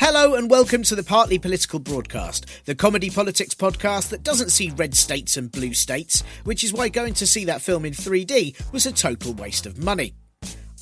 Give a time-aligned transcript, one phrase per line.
[0.00, 4.70] Hello and welcome to the Partly Political Broadcast, the comedy politics podcast that doesn't see
[4.70, 8.72] red states and blue states, which is why going to see that film in 3D
[8.72, 10.14] was a total waste of money.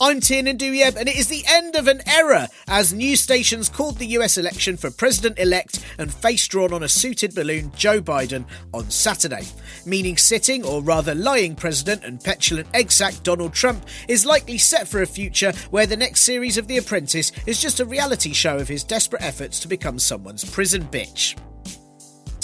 [0.00, 3.98] I'm Tiernan Douieb, and it is the end of an era as news stations called
[3.98, 8.44] the US election for President elect and face drawn on a suited balloon Joe Biden
[8.72, 9.42] on Saturday,
[9.84, 14.86] meaning sitting, or rather lying President and petulant egg sack Donald Trump is likely set
[14.86, 18.56] for a future where the next series of The Apprentice is just a reality show
[18.56, 21.36] of his desperate efforts to become someone's prison bitch.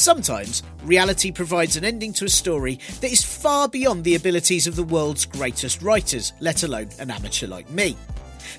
[0.05, 4.77] Sometimes, reality provides an ending to a story that is far beyond the abilities of
[4.77, 7.97] the world's greatest writers, let alone an amateur like me.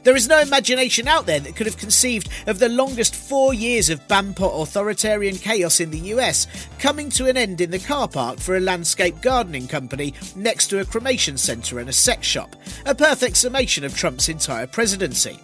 [0.02, 3.92] There is no imagination out there that could have conceived of the longest four years
[3.92, 6.48] of Bampot authoritarian chaos in the US
[6.80, 10.80] coming to an end in the car park for a landscape gardening company next to
[10.80, 12.56] a cremation centre and a sex shop.
[12.88, 15.40] A perfect summation of Trump's entire presidency.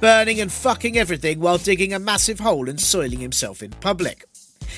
[0.00, 4.24] Burning and fucking everything while digging a massive hole and soiling himself in public.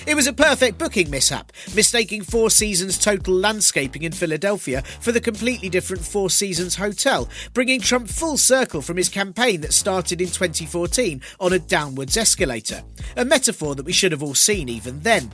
[0.06, 5.20] It was a perfect booking mishap, mistaking Four Seasons Total Landscaping in Philadelphia for the
[5.20, 10.28] completely different Four Seasons Hotel, bringing Trump full circle from his campaign that started in
[10.28, 12.82] 2014 on a downwards escalator,
[13.16, 15.30] a metaphor that we should have all seen even then.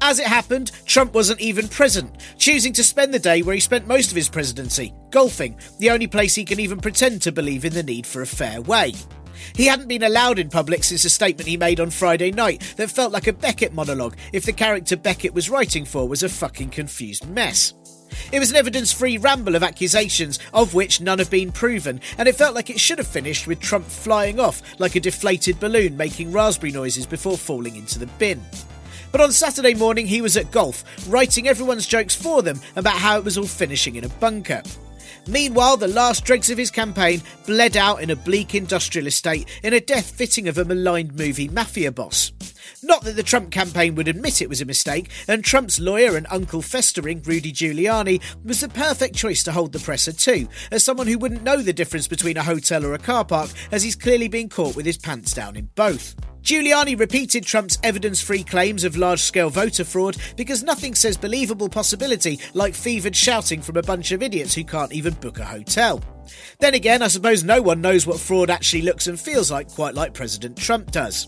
[0.00, 3.86] As it happened, Trump wasn't even present, choosing to spend the day where he spent
[3.86, 7.72] most of his presidency, golfing, the only place he can even pretend to believe in
[7.72, 8.92] the need for a fair way.
[9.54, 12.90] He hadn't been allowed in public since a statement he made on Friday night that
[12.90, 16.70] felt like a Beckett monologue if the character Beckett was writing for was a fucking
[16.70, 17.74] confused mess.
[18.32, 22.28] It was an evidence free ramble of accusations, of which none have been proven, and
[22.28, 25.96] it felt like it should have finished with Trump flying off like a deflated balloon
[25.96, 28.40] making raspberry noises before falling into the bin.
[29.16, 33.16] But on Saturday morning, he was at golf, writing everyone's jokes for them about how
[33.16, 34.62] it was all finishing in a bunker.
[35.26, 39.72] Meanwhile, the last dregs of his campaign bled out in a bleak industrial estate in
[39.72, 42.30] a death fitting of a maligned movie mafia boss.
[42.82, 46.26] Not that the Trump campaign would admit it was a mistake, and Trump's lawyer and
[46.28, 51.06] uncle festering, Rudy Giuliani, was the perfect choice to hold the presser too, as someone
[51.06, 54.28] who wouldn't know the difference between a hotel or a car park, as he's clearly
[54.28, 56.14] been caught with his pants down in both.
[56.46, 61.68] Giuliani repeated Trump's evidence free claims of large scale voter fraud because nothing says believable
[61.68, 66.00] possibility like fevered shouting from a bunch of idiots who can't even book a hotel.
[66.60, 69.96] Then again, I suppose no one knows what fraud actually looks and feels like quite
[69.96, 71.26] like President Trump does.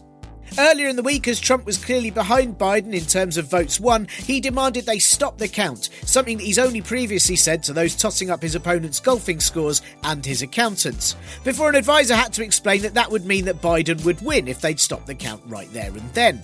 [0.57, 4.07] Earlier in the week, as Trump was clearly behind Biden in terms of votes won,
[4.07, 8.31] he demanded they stop the count, something that he's only previously said to those tossing
[8.31, 11.17] up his opponent's golfing scores and his accountants.
[11.45, 14.61] Before an advisor had to explain that that would mean that Biden would win if
[14.61, 16.41] they'd stop the count right there and then.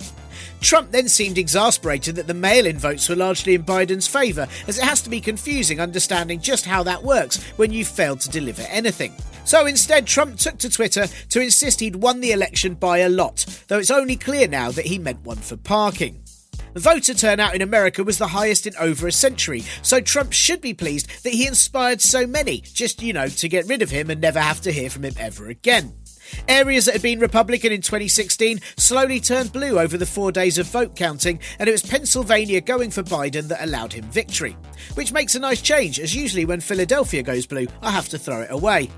[0.61, 4.77] Trump then seemed exasperated that the mail in votes were largely in Biden's favour, as
[4.77, 8.63] it has to be confusing understanding just how that works when you've failed to deliver
[8.63, 9.13] anything.
[9.45, 13.45] So instead, Trump took to Twitter to insist he'd won the election by a lot,
[13.67, 16.21] though it's only clear now that he meant one for parking.
[16.75, 20.73] Voter turnout in America was the highest in over a century, so Trump should be
[20.73, 24.19] pleased that he inspired so many, just, you know, to get rid of him and
[24.19, 25.93] never have to hear from him ever again.
[26.49, 30.67] Areas that had been Republican in 2016 slowly turned blue over the four days of
[30.67, 34.57] vote counting, and it was Pennsylvania going for Biden that allowed him victory.
[34.95, 38.41] Which makes a nice change, as usually when Philadelphia goes blue, I have to throw
[38.41, 38.89] it away.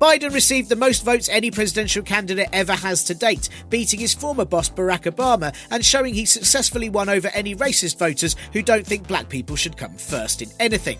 [0.00, 4.44] Biden received the most votes any presidential candidate ever has to date, beating his former
[4.44, 9.06] boss Barack Obama and showing he successfully won over any racist voters who don't think
[9.06, 10.98] black people should come first in anything.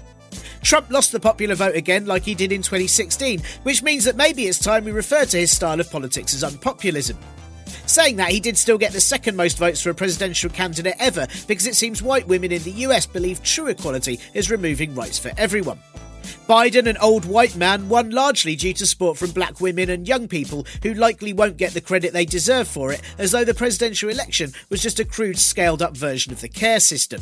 [0.62, 4.46] Trump lost the popular vote again, like he did in 2016, which means that maybe
[4.46, 7.18] it's time we refer to his style of politics as unpopulism.
[7.86, 11.26] Saying that, he did still get the second most votes for a presidential candidate ever
[11.46, 15.32] because it seems white women in the US believe true equality is removing rights for
[15.36, 15.78] everyone.
[16.48, 20.28] Biden, an old white man, won largely due to support from black women and young
[20.28, 24.08] people who likely won't get the credit they deserve for it, as though the presidential
[24.08, 27.20] election was just a crude, scaled up version of the care system.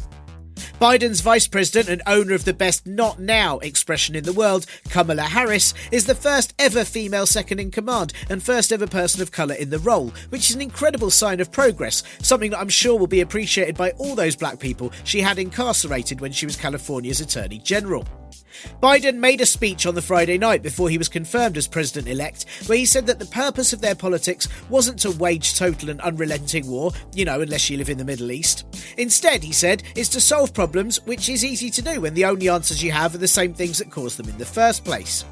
[0.80, 5.22] Biden's vice president and owner of the best not now expression in the world, Kamala
[5.22, 9.54] Harris, is the first ever female second in command and first ever person of colour
[9.54, 13.06] in the role, which is an incredible sign of progress, something that I'm sure will
[13.06, 17.58] be appreciated by all those black people she had incarcerated when she was California's Attorney
[17.58, 18.06] General.
[18.82, 22.46] Biden made a speech on the Friday night before he was confirmed as president elect,
[22.66, 26.66] where he said that the purpose of their politics wasn't to wage total and unrelenting
[26.68, 28.64] war, you know, unless you live in the Middle East.
[28.98, 32.48] Instead, he said, is to solve problems, which is easy to do when the only
[32.48, 35.24] answers you have are the same things that caused them in the first place.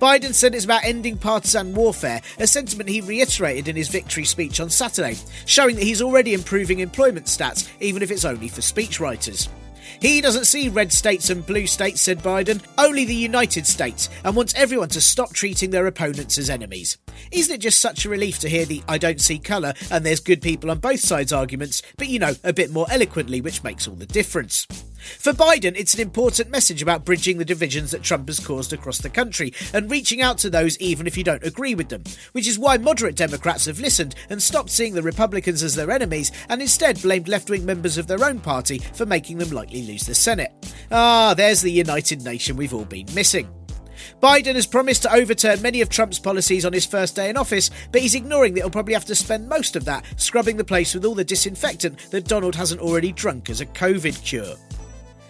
[0.00, 4.60] Biden said it's about ending partisan warfare, a sentiment he reiterated in his victory speech
[4.60, 5.16] on Saturday,
[5.46, 9.48] showing that he's already improving employment stats, even if it's only for speechwriters.
[10.00, 14.36] He doesn't see red states and blue states, said Biden, only the United States, and
[14.36, 16.98] wants everyone to stop treating their opponents as enemies.
[17.32, 20.20] Isn't it just such a relief to hear the I don't see colour and there's
[20.20, 23.88] good people on both sides arguments, but you know, a bit more eloquently, which makes
[23.88, 24.66] all the difference?
[25.06, 28.98] For Biden, it's an important message about bridging the divisions that Trump has caused across
[28.98, 32.48] the country and reaching out to those even if you don't agree with them, which
[32.48, 36.60] is why moderate Democrats have listened and stopped seeing the Republicans as their enemies and
[36.60, 40.14] instead blamed left wing members of their own party for making them likely lose the
[40.14, 40.52] Senate.
[40.90, 43.48] Ah, there's the United Nation we've all been missing.
[44.20, 47.70] Biden has promised to overturn many of Trump's policies on his first day in office,
[47.92, 50.94] but he's ignoring that he'll probably have to spend most of that scrubbing the place
[50.94, 54.56] with all the disinfectant that Donald hasn't already drunk as a COVID cure.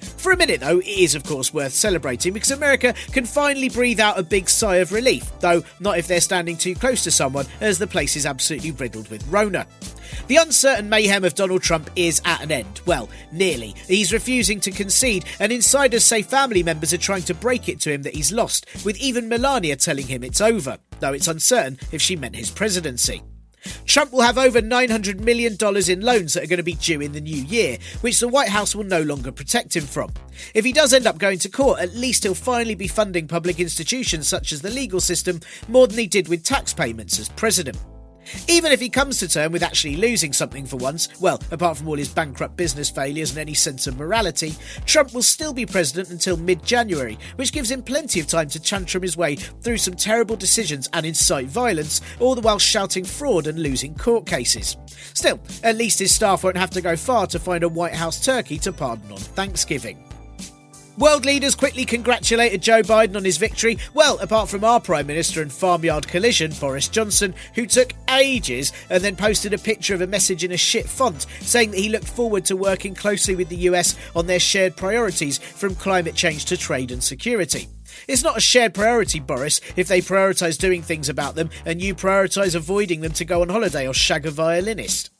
[0.06, 4.00] For a minute, though, it is of course worth celebrating because America can finally breathe
[4.00, 7.46] out a big sigh of relief, though not if they're standing too close to someone,
[7.60, 9.66] as the place is absolutely riddled with Rona.
[10.28, 12.80] The uncertain mayhem of Donald Trump is at an end.
[12.86, 13.74] Well, nearly.
[13.86, 17.92] He's refusing to concede, and insiders say family members are trying to break it to
[17.92, 22.00] him that he's lost, with even Melania telling him it's over, though it's uncertain if
[22.00, 23.22] she meant his presidency.
[23.84, 25.56] Trump will have over $900 million
[25.88, 28.48] in loans that are going to be due in the new year, which the White
[28.48, 30.12] House will no longer protect him from.
[30.54, 33.60] If he does end up going to court, at least he'll finally be funding public
[33.60, 37.78] institutions such as the legal system more than he did with tax payments as president.
[38.48, 41.88] Even if he comes to term with actually losing something for once, well, apart from
[41.88, 46.10] all his bankrupt business failures and any sense of morality, Trump will still be president
[46.10, 49.94] until mid January, which gives him plenty of time to tantrum his way through some
[49.94, 54.76] terrible decisions and incite violence, all the while shouting fraud and losing court cases.
[55.14, 58.24] Still, at least his staff won't have to go far to find a White House
[58.24, 60.05] turkey to pardon on Thanksgiving.
[60.98, 63.76] World leaders quickly congratulated Joe Biden on his victory.
[63.92, 69.04] Well, apart from our Prime Minister and farmyard collision, Boris Johnson, who took ages and
[69.04, 72.08] then posted a picture of a message in a shit font saying that he looked
[72.08, 76.56] forward to working closely with the US on their shared priorities from climate change to
[76.56, 77.68] trade and security.
[78.08, 81.94] It's not a shared priority, Boris, if they prioritise doing things about them and you
[81.94, 85.10] prioritise avoiding them to go on holiday or shag a violinist.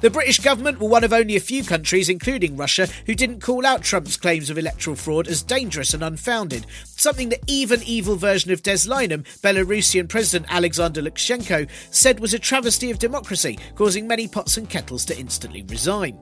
[0.00, 3.64] The British government were one of only a few countries, including Russia, who didn't call
[3.64, 8.52] out Trump's claims of electoral fraud as dangerous and unfounded, something that even evil version
[8.52, 14.28] of Des Lynam, Belarusian President Alexander Lukashenko, said was a travesty of democracy, causing many
[14.28, 16.18] pots and kettles to instantly resign.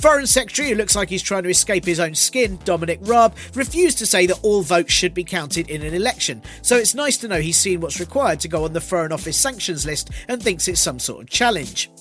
[0.00, 3.98] Foreign Secretary, who looks like he's trying to escape his own skin, Dominic Raab, refused
[3.98, 7.28] to say that all votes should be counted in an election, so it's nice to
[7.28, 10.66] know he's seen what's required to go on the Foreign Office sanctions list and thinks
[10.66, 11.91] it's some sort of challenge.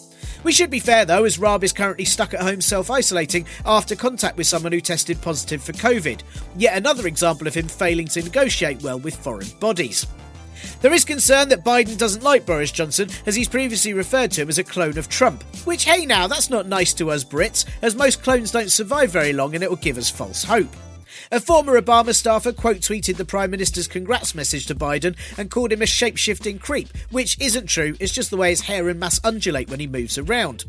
[0.43, 3.95] We should be fair though, as Raab is currently stuck at home self isolating after
[3.95, 6.21] contact with someone who tested positive for COVID.
[6.57, 10.07] Yet another example of him failing to negotiate well with foreign bodies.
[10.81, 14.49] There is concern that Biden doesn't like Boris Johnson, as he's previously referred to him
[14.49, 15.43] as a clone of Trump.
[15.65, 19.33] Which, hey now, that's not nice to us Brits, as most clones don't survive very
[19.33, 20.69] long and it will give us false hope.
[21.33, 25.71] A former Obama staffer quote tweeted the Prime Minister's congrats message to Biden and called
[25.71, 28.99] him a shape shifting creep, which isn't true, it's just the way his hair and
[28.99, 30.65] mass undulate when he moves around.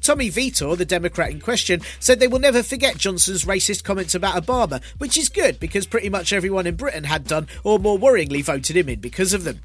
[0.00, 4.42] Tommy Vietor, the Democrat in question, said they will never forget Johnson's racist comments about
[4.42, 8.42] Obama, which is good because pretty much everyone in Britain had done, or more worryingly,
[8.42, 9.60] voted him in because of them.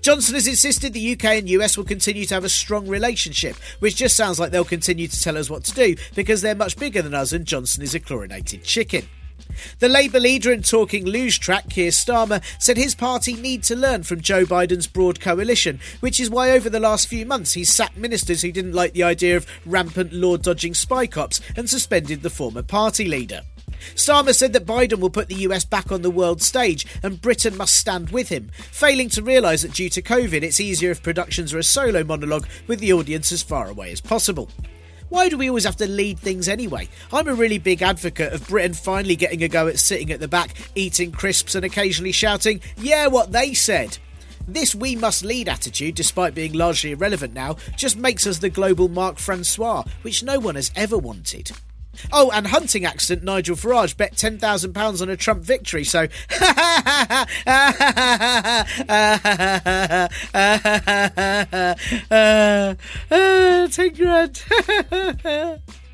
[0.00, 3.94] Johnson has insisted the UK and US will continue to have a strong relationship, which
[3.94, 7.02] just sounds like they'll continue to tell us what to do because they're much bigger
[7.02, 9.06] than us and Johnson is a chlorinated chicken.
[9.78, 14.02] The Labour leader and talking luge track, Keir Starmer, said his party need to learn
[14.02, 17.96] from Joe Biden's broad coalition, which is why over the last few months he's sacked
[17.96, 22.30] ministers who didn't like the idea of rampant law dodging spy cops and suspended the
[22.30, 23.42] former party leader.
[23.94, 27.56] Starmer said that Biden will put the US back on the world stage and Britain
[27.56, 31.52] must stand with him, failing to realise that due to COVID it's easier if productions
[31.52, 34.50] are a solo monologue with the audience as far away as possible.
[35.08, 36.88] Why do we always have to lead things anyway?
[37.12, 40.26] I'm a really big advocate of Britain finally getting a go at sitting at the
[40.26, 43.98] back, eating crisps and occasionally shouting, Yeah, what they said.
[44.48, 48.88] This we must lead attitude, despite being largely irrelevant now, just makes us the global
[48.88, 51.52] Mark Francois, which no one has ever wanted.
[52.12, 56.06] Oh, and hunting accident Nigel Farage bet £10,000 on a Trump victory, so.
[63.70, 64.44] Ten grand.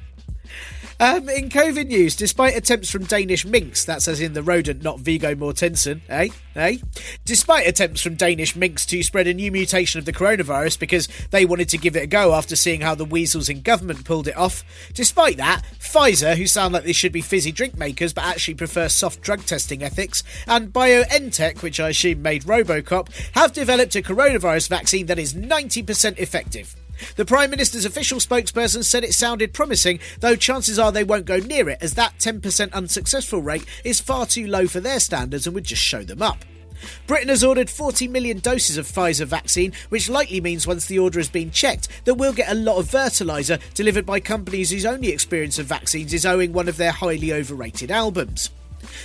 [1.02, 5.00] Um, in COVID news, despite attempts from Danish minks, that's as in the rodent, not
[5.00, 6.28] Viggo Mortensen, eh?
[6.54, 6.76] Eh?
[7.25, 11.44] Despite attempts from Danish minks to spread a new mutation of the coronavirus because they
[11.44, 14.37] wanted to give it a go after seeing how the weasels in government pulled it
[14.37, 14.62] off,
[14.94, 18.88] despite that, Pfizer, who sound like they should be fizzy drink makers but actually prefer
[18.88, 24.68] soft drug testing ethics, and BioNTech, which I assume made Robocop, have developed a coronavirus
[24.68, 26.76] vaccine that is 90% effective.
[27.16, 31.38] The Prime Minister's official spokesperson said it sounded promising, though chances are they won't go
[31.38, 35.54] near it, as that 10% unsuccessful rate is far too low for their standards and
[35.54, 36.44] would just show them up.
[37.06, 41.18] Britain has ordered 40 million doses of Pfizer vaccine, which likely means once the order
[41.18, 45.08] has been checked, that we'll get a lot of fertiliser delivered by companies whose only
[45.08, 48.50] experience of vaccines is owing one of their highly overrated albums.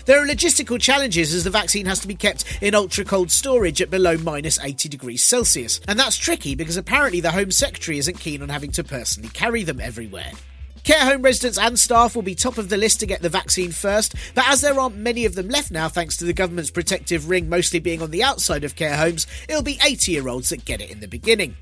[0.05, 3.81] There are logistical challenges as the vaccine has to be kept in ultra cold storage
[3.81, 5.79] at below minus 80 degrees Celsius.
[5.87, 9.63] And that's tricky because apparently the Home Secretary isn't keen on having to personally carry
[9.63, 10.31] them everywhere.
[10.87, 13.73] Care home residents and staff will be top of the list to get the vaccine
[13.73, 17.29] first, but as there aren't many of them left now thanks to the government's protective
[17.29, 20.63] ring mostly being on the outside of care homes, it'll be 80 year olds that
[20.63, 21.57] get it in the beginning.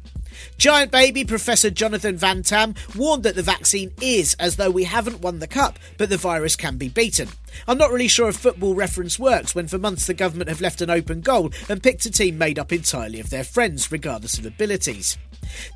[0.57, 5.21] Giant baby Professor Jonathan Van Tam warned that the vaccine is as though we haven't
[5.21, 7.29] won the cup, but the virus can be beaten.
[7.67, 10.81] I'm not really sure if football reference works when for months the government have left
[10.81, 14.45] an open goal and picked a team made up entirely of their friends, regardless of
[14.45, 15.17] abilities.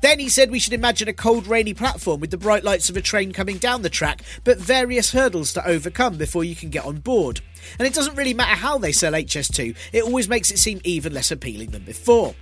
[0.02, 2.96] Then he said we should imagine a cold, rainy platform with the bright lights of
[2.96, 6.84] a train coming down the track, but various hurdles to overcome before you can get
[6.84, 7.40] on board.
[7.78, 11.14] And it doesn't really matter how they sell HS2, it always makes it seem even
[11.14, 12.34] less appealing than before.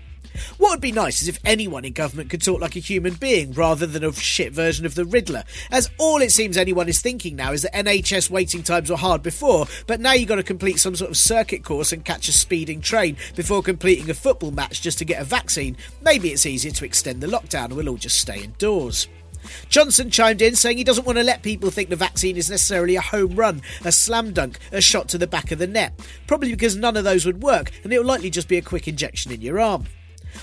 [0.58, 3.52] What would be nice is if anyone in government could talk like a human being
[3.52, 7.36] rather than a shit version of the Riddler, as all it seems anyone is thinking
[7.36, 10.78] now is that NHS waiting times were hard before, but now you've got to complete
[10.78, 14.82] some sort of circuit course and catch a speeding train before completing a football match
[14.82, 15.76] just to get a vaccine.
[16.02, 19.08] Maybe it's easier to extend the lockdown and we'll all just stay indoors.
[19.68, 22.96] Johnson chimed in saying he doesn't want to let people think the vaccine is necessarily
[22.96, 25.98] a home run, a slam dunk, a shot to the back of the net.
[26.26, 29.32] Probably because none of those would work, and it'll likely just be a quick injection
[29.32, 29.86] in your arm.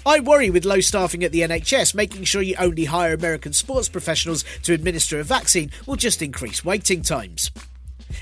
[0.06, 3.90] I worry with low staffing at the NHS, making sure you only hire American sports
[3.90, 7.52] professionals to administer a vaccine will just increase waiting times.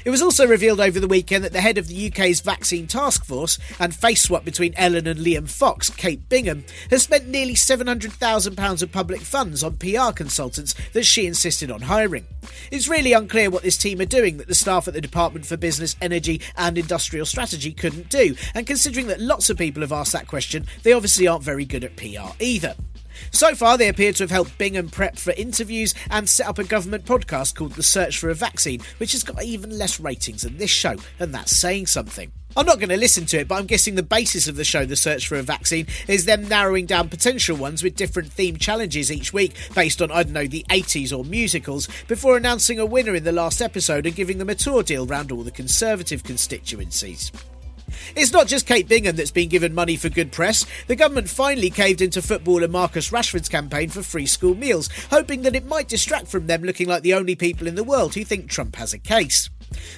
[0.06, 3.26] It was also revealed over the weekend that the head of the UK's vaccine task
[3.26, 8.84] force and face swap between Ellen and Liam Fox, Kate Bingham, has spent nearly £700,000
[8.84, 12.26] of public funds on PR consultants that she insisted on hiring.
[12.72, 15.58] It's really unclear what this team are doing that the staff at the Department for
[15.58, 20.14] Business, Energy and Industrial Strategy couldn't do, and considering that lots of people have asked
[20.14, 22.76] that question, they obviously aren't very good at PR either.
[23.32, 26.64] So far, they appear to have helped Bingham prep for interviews and set up a
[26.64, 30.58] government podcast called The Search for a Vaccine, which has got even less ratings than
[30.58, 32.32] this show, and that's saying something.
[32.56, 34.86] I'm not going to listen to it, but I'm guessing the basis of the show,
[34.86, 39.12] The Search for a Vaccine, is them narrowing down potential ones with different theme challenges
[39.12, 43.16] each week based on, I don't know, the 80s or musicals, before announcing a winner
[43.16, 47.32] in the last episode and giving them a tour deal round all the Conservative constituencies.
[48.16, 50.66] It's not just Kate Bingham that's been given money for good press.
[50.88, 55.56] The government finally caved into footballer Marcus Rashford's campaign for free school meals, hoping that
[55.56, 58.50] it might distract from them looking like the only people in the world who think
[58.50, 59.50] Trump has a case.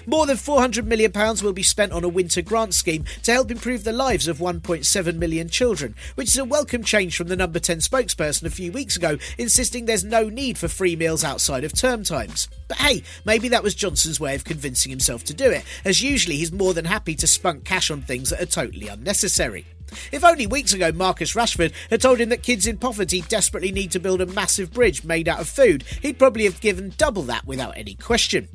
[0.05, 1.11] More than £400 million
[1.43, 5.15] will be spent on a winter grant scheme to help improve the lives of 1.7
[5.15, 8.95] million children, which is a welcome change from the number 10 spokesperson a few weeks
[8.95, 12.47] ago, insisting there's no need for free meals outside of term times.
[12.67, 16.37] But hey, maybe that was Johnson's way of convincing himself to do it, as usually
[16.37, 19.65] he's more than happy to spunk cash on things that are totally unnecessary.
[20.11, 23.91] If only weeks ago Marcus Rashford had told him that kids in poverty desperately need
[23.91, 27.45] to build a massive bridge made out of food, he'd probably have given double that
[27.45, 28.47] without any question.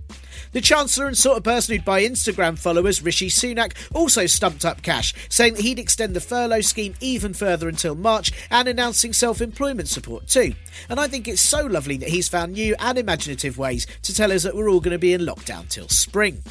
[0.52, 4.82] The Chancellor and sort of person who'd buy Instagram followers, Rishi Sunak, also stumped up
[4.82, 9.40] cash, saying that he'd extend the furlough scheme even further until March and announcing self
[9.40, 10.54] employment support too.
[10.88, 14.32] And I think it's so lovely that he's found new and imaginative ways to tell
[14.32, 16.42] us that we're all going to be in lockdown till spring.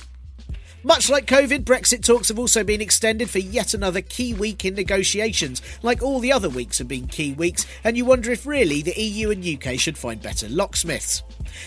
[0.84, 4.76] Much like COVID, Brexit talks have also been extended for yet another key week in
[4.76, 5.62] negotiations.
[5.84, 8.98] Like all the other weeks have been key weeks, and you wonder if really the
[8.98, 11.22] EU and UK should find better locksmiths.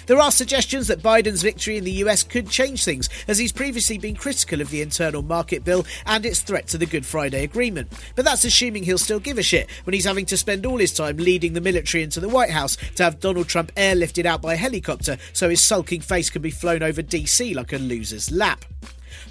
[0.06, 3.98] There are suggestions that Biden's victory in the US could change things, as he's previously
[3.98, 7.92] been critical of the internal market bill and its threat to the Good Friday Agreement.
[8.16, 10.94] But that's assuming he'll still give a shit when he's having to spend all his
[10.94, 14.54] time leading the military into the White House to have Donald Trump airlifted out by
[14.54, 18.64] helicopter so his sulking face can be flown over DC like a loser's lap.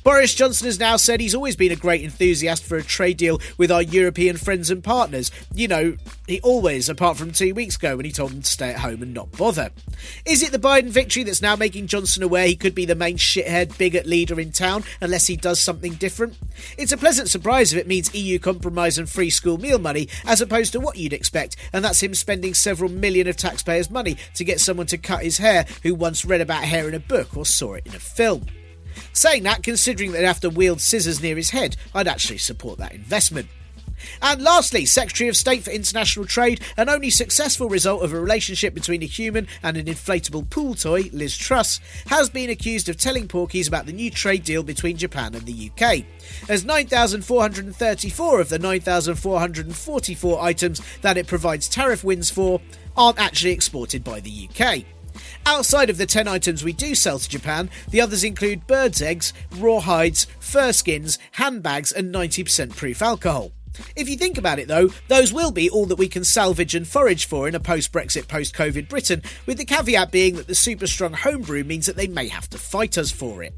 [0.04, 3.40] Boris Johnson has now said he's always been a great enthusiast for a trade deal
[3.60, 5.30] with our European friends and partners.
[5.54, 8.70] You know, he always, apart from two weeks ago when he told them to stay
[8.70, 9.70] at home and not bother.
[10.26, 13.18] Is it the Biden victory that's now making Johnson aware he could be the main
[13.18, 16.36] shithead bigot leader in town unless he does something different?
[16.80, 20.42] It's a pleasant surprise if it means EU compromise and free school meal money as
[20.42, 24.44] opposed to what you'd expect, and that's him spending several million of taxpayers' money to
[24.44, 27.46] get someone to cut his hair who once read about hair in a book or
[27.46, 28.48] saw it in a film.
[29.14, 32.94] Saying that, considering they'd have to wield scissors near his head, I'd actually support that
[32.94, 33.48] investment.
[34.22, 38.74] And lastly, Secretary of State for International Trade, an only successful result of a relationship
[38.74, 43.28] between a human and an inflatable pool toy, Liz Truss, has been accused of telling
[43.28, 46.04] porkies about the new trade deal between Japan and the UK.
[46.50, 52.62] As 9,434 of the 9,444 items that it provides tariff wins for
[52.96, 54.84] aren't actually exported by the UK.
[55.46, 59.34] Outside of the 10 items we do sell to Japan, the others include birds' eggs,
[59.58, 63.52] raw hides, fur skins, handbags, and 90% proof alcohol.
[63.96, 66.88] If you think about it though, those will be all that we can salvage and
[66.88, 70.56] forage for in a post Brexit, post COVID Britain, with the caveat being that the
[70.56, 73.54] super strong homebrew means that they may have to fight us for it.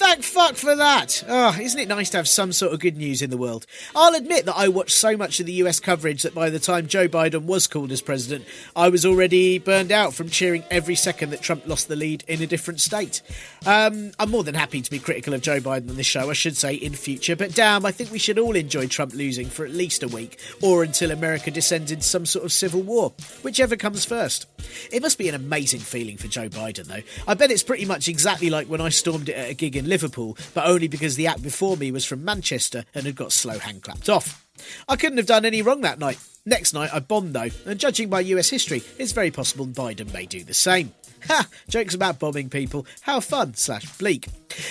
[0.00, 1.22] Thank fuck for that.
[1.28, 3.66] Oh, isn't it nice to have some sort of good news in the world?
[3.94, 6.86] I'll admit that I watched so much of the US coverage that by the time
[6.86, 11.28] Joe Biden was called as president, I was already burned out from cheering every second
[11.30, 13.20] that Trump lost the lead in a different state.
[13.66, 16.32] Um, I'm more than happy to be critical of Joe Biden on this show, I
[16.32, 19.66] should say, in future, but damn, I think we should all enjoy Trump losing for
[19.66, 23.76] at least a week, or until America descends into some sort of civil war, whichever
[23.76, 24.46] comes first.
[24.90, 27.02] It must be an amazing feeling for Joe Biden, though.
[27.28, 29.89] I bet it's pretty much exactly like when I stormed it at a gig in
[29.90, 33.58] Liverpool, but only because the act before me was from Manchester and had got slow
[33.58, 34.46] hand clapped off.
[34.88, 36.18] I couldn't have done any wrong that night.
[36.46, 40.24] Next night I bombed though, and judging by US history, it's very possible Biden may
[40.24, 40.94] do the same.
[41.28, 41.46] Ha!
[41.68, 42.86] Jokes about bombing people.
[43.02, 44.28] How fun slash bleak.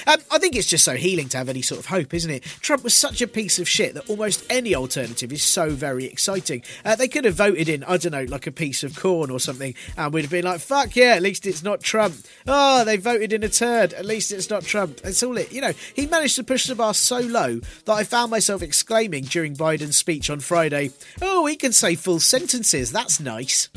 [0.08, 2.44] Um, I think it's just so healing to have any sort of hope, isn't it?
[2.44, 6.64] Trump was such a piece of shit that almost any alternative is so very exciting.
[6.84, 9.40] Uh, they could have voted in, I don't know, like a piece of corn or
[9.40, 12.16] something, and we'd have been like, fuck yeah, at least it's not Trump.
[12.46, 15.02] Oh, they voted in a turd, at least it's not Trump.
[15.02, 18.04] That's all it, you know, he managed to push the bar so low that I
[18.04, 23.20] found myself exclaiming during Biden's speech on Friday, oh, he can say full sentences, that's
[23.20, 23.70] nice.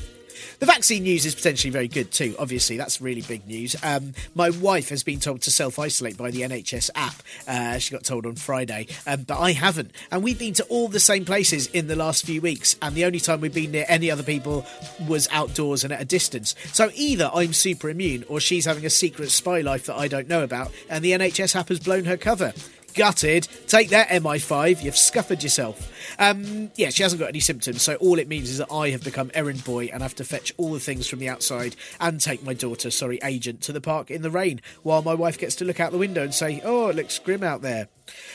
[0.62, 2.36] The vaccine news is potentially very good too.
[2.38, 3.74] Obviously, that's really big news.
[3.82, 7.16] Um, my wife has been told to self isolate by the NHS app.
[7.48, 9.90] Uh, she got told on Friday, um, but I haven't.
[10.12, 13.06] And we've been to all the same places in the last few weeks, and the
[13.06, 14.64] only time we've been near any other people
[15.08, 16.54] was outdoors and at a distance.
[16.72, 20.28] So either I'm super immune, or she's having a secret spy life that I don't
[20.28, 22.52] know about, and the NHS app has blown her cover
[22.94, 23.48] gutted.
[23.66, 24.82] Take that, MI5.
[24.82, 25.90] You've scuppered yourself.
[26.18, 29.04] Um, yeah, she hasn't got any symptoms, so all it means is that I have
[29.04, 32.42] become errand boy and have to fetch all the things from the outside and take
[32.44, 35.64] my daughter, sorry, agent, to the park in the rain while my wife gets to
[35.64, 37.88] look out the window and say, Oh, it looks grim out there.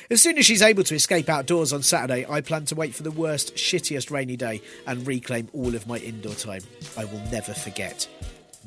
[0.09, 3.03] As soon as she's able to escape outdoors on Saturday, I plan to wait for
[3.03, 6.61] the worst, shittiest rainy day and reclaim all of my indoor time.
[6.97, 8.07] I will never forget.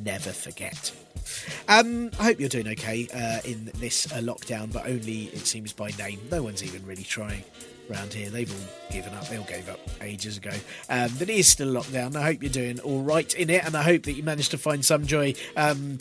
[0.03, 0.93] Never forget.
[1.69, 5.73] Um, I hope you're doing okay uh, in this uh, lockdown, but only it seems
[5.73, 6.21] by name.
[6.31, 7.45] No one's even really trying
[7.91, 8.31] around here.
[8.31, 9.29] They've all given up.
[9.29, 10.53] They all gave up ages ago.
[10.89, 12.17] Um, but it is still lockdown.
[12.17, 14.59] I hope you're doing all right in it, and I hope that you managed to
[14.59, 15.35] find some joy.
[15.57, 15.99] Um,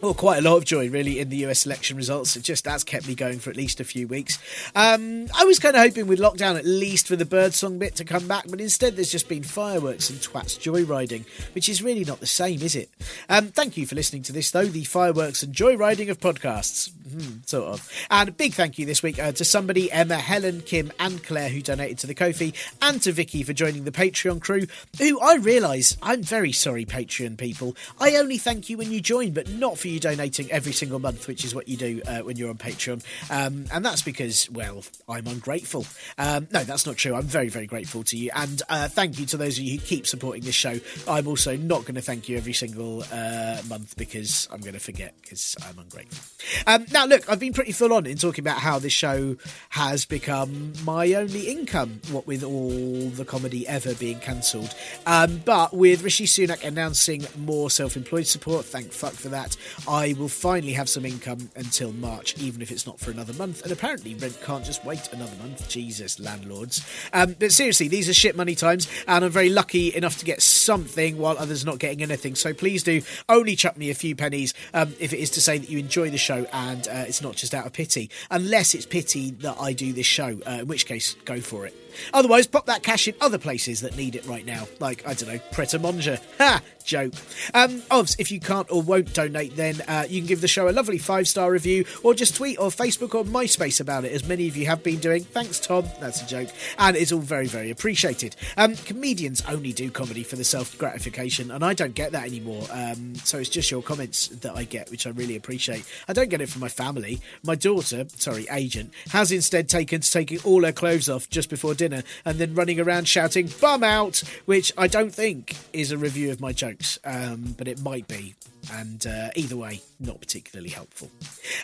[0.00, 2.36] well, quite a lot of joy, really, in the US election results.
[2.36, 4.38] It just that's kept me going for at least a few weeks.
[4.74, 8.04] Um, I was kind of hoping with lockdown at least for the birdsong bit to
[8.04, 12.20] come back, but instead there's just been fireworks and twats joyriding, which is really not
[12.20, 12.90] the same, is it?
[13.28, 16.90] Um, thank you for listening to this, though, the fireworks and joyriding of podcasts.
[17.08, 17.90] Hmm, sort of.
[18.10, 21.48] And a big thank you this week uh, to somebody, Emma, Helen, Kim, and Claire,
[21.48, 24.66] who donated to the Ko-fi, and to Vicky for joining the Patreon crew,
[24.98, 27.76] who I realise, I'm very sorry, Patreon people.
[28.00, 31.26] I only thank you when you join, but not for you donating every single month,
[31.28, 33.02] which is what you do uh, when you're on Patreon.
[33.30, 35.86] Um, and that's because, well, I'm ungrateful.
[36.18, 37.14] Um, no, that's not true.
[37.14, 38.30] I'm very, very grateful to you.
[38.34, 40.78] And uh, thank you to those of you who keep supporting this show.
[41.08, 44.80] I'm also not going to thank you every single uh, month because I'm going to
[44.80, 46.24] forget because I'm ungrateful.
[46.66, 49.36] Um, now, look, I've been pretty full on in talking about how this show
[49.70, 54.74] has become my only income, what with all the comedy ever being cancelled.
[55.06, 59.56] Um, but with Rishi Sunak announcing more self employed support, thank fuck for that,
[59.88, 63.62] I will finally have some income until March, even if it's not for another month.
[63.62, 65.68] And apparently, rent can't just wait another month.
[65.68, 66.86] Jesus, landlords.
[67.12, 70.42] Um, but seriously, these are shit money times, and I'm very lucky enough to get
[70.42, 72.34] something while others not getting anything.
[72.34, 75.58] So please do only chuck me a few pennies um, if it is to say
[75.58, 78.86] that you enjoy the show and uh, it's not just out of pity, unless it's
[78.86, 81.74] pity that I do this show, uh, in which case, go for it.
[82.12, 85.28] Otherwise, pop that cash in other places that need it right now, like, I don't
[85.28, 86.20] know, Pret a.
[86.38, 86.62] Ha!
[86.86, 87.12] Joke.
[87.52, 90.68] Um, Ovs, if you can't or won't donate, then uh, you can give the show
[90.68, 94.26] a lovely five star review or just tweet or Facebook or MySpace about it, as
[94.26, 95.24] many of you have been doing.
[95.24, 95.84] Thanks, Tom.
[96.00, 96.48] That's a joke.
[96.78, 98.36] And it's all very, very appreciated.
[98.56, 102.64] Um, comedians only do comedy for the self gratification, and I don't get that anymore.
[102.70, 105.84] Um, so it's just your comments that I get, which I really appreciate.
[106.08, 107.20] I don't get it from my family.
[107.42, 111.74] My daughter, sorry, agent, has instead taken to taking all her clothes off just before
[111.74, 116.30] dinner and then running around shouting, bum out, which I don't think is a review
[116.30, 118.34] of my jokes, um, but it might be.
[118.72, 121.10] And uh, either way, not particularly helpful.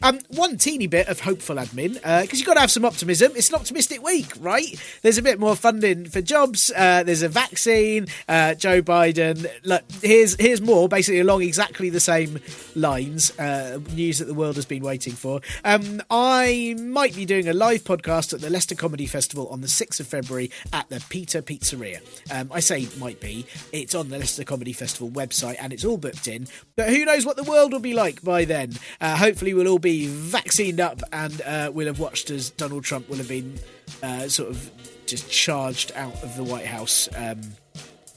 [0.02, 3.32] Um, one teeny bit of hopeful admin, because uh, you've got to have some optimism.
[3.34, 4.80] It's an optimistic week, right?
[5.02, 6.72] There's a bit more funding for jobs.
[6.74, 8.06] Uh, there's a vaccine.
[8.28, 9.46] Uh, Joe Biden.
[9.64, 12.38] Look, here's here's more, basically along exactly the same
[12.74, 13.36] lines.
[13.38, 15.40] Uh, news that the world has been waiting for.
[15.64, 19.66] Um, I might be doing a live podcast at the Leicester Comedy Festival on the
[19.66, 22.00] 6th of February at the Peter Pizzeria.
[22.30, 23.46] Um, I say might be.
[23.72, 26.46] It's on the Leicester Comedy Festival website and it's all booked in.
[26.76, 28.74] But who knows what the world will be like by then?
[29.00, 33.08] Uh, hopefully, we'll all be vaccinated up and uh, we'll have watched as Donald Trump
[33.08, 33.58] will have been
[34.02, 34.70] uh, sort of
[35.06, 37.08] just charged out of the White House.
[37.16, 37.40] Um,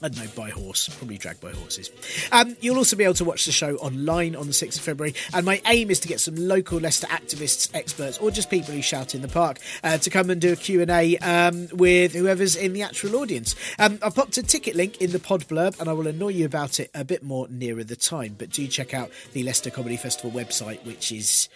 [0.02, 1.90] I don't know, by horse, probably dragged by horses.
[2.30, 5.14] Um, you'll also be able to watch the show online on the 6th of February,
[5.32, 8.82] and my aim is to get some local Leicester activists, experts, or just people who
[8.82, 12.74] shout in the park uh, to come and do a Q&A um, with whoever's in
[12.74, 13.54] the actual audience.
[13.78, 16.44] Um, I've popped a ticket link in the pod blurb, and I will annoy you
[16.44, 19.96] about it a bit more nearer the time, but do check out the Leicester Comedy
[19.96, 21.48] Festival website, which is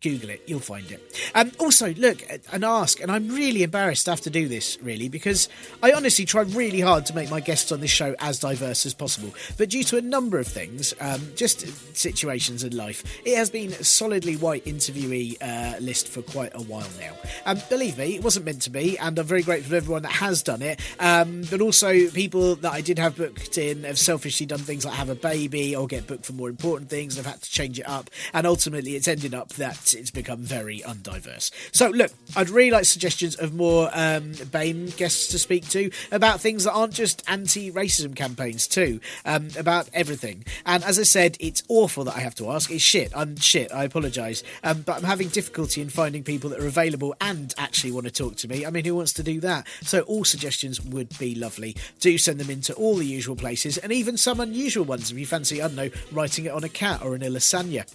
[0.00, 1.30] Google it, you'll find it.
[1.36, 5.08] Um, also, look and ask, and I'm really embarrassed to have to do this, really,
[5.08, 5.48] because
[5.80, 8.94] I honestly try really hard to make my guests on this show as diverse as
[8.94, 9.32] possible.
[9.56, 11.60] But due to a number of things, um, just
[11.96, 16.62] situations in life, it has been a solidly white interviewee uh, list for quite a
[16.62, 17.14] while now.
[17.46, 20.12] Um, believe me, it wasn't meant to be, and I'm very grateful to everyone that
[20.12, 20.80] has done it.
[20.98, 24.94] Um, but also, people that I did have booked in have selfishly done things like
[24.94, 27.78] have a baby or get booked for more important things and I've had to change
[27.78, 31.50] it up, and ultimately, it's ended up that it's become very undiverse.
[31.72, 36.40] So, look, I'd really like suggestions of more um, BAME guests to speak to about
[36.40, 40.44] things that aren't just anti racism campaigns, too, um, about everything.
[40.66, 42.70] And as I said, it's awful that I have to ask.
[42.70, 43.12] It's shit.
[43.14, 43.72] I'm shit.
[43.72, 44.42] I apologise.
[44.62, 48.12] Um, but I'm having difficulty in finding people that are available and actually want to
[48.12, 48.66] talk to me.
[48.66, 49.66] I mean, who wants to do that?
[49.82, 51.76] So, all suggestions would be lovely.
[52.00, 55.26] Do send them into all the usual places and even some unusual ones if you
[55.26, 57.86] fancy, I don't know, writing it on a cat or an lasagna.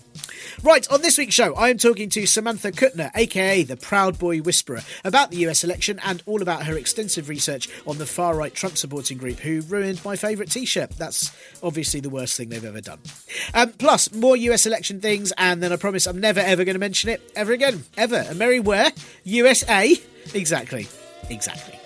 [0.64, 4.40] Right, on this week's show, I am talking to Samantha Kutner, aka the Proud Boy
[4.40, 8.54] Whisperer, about the US election and all about her extensive research on the far right
[8.54, 10.92] Trump supporting group who ruined my favourite t shirt.
[10.92, 13.00] That's obviously the worst thing they've ever done.
[13.54, 16.80] Um, plus, more US election things, and then I promise I'm never ever going to
[16.80, 17.84] mention it ever again.
[17.98, 18.24] Ever.
[18.30, 18.92] And Mary where?
[19.26, 19.94] USA?
[20.34, 20.88] Exactly.
[21.30, 21.78] Exactly.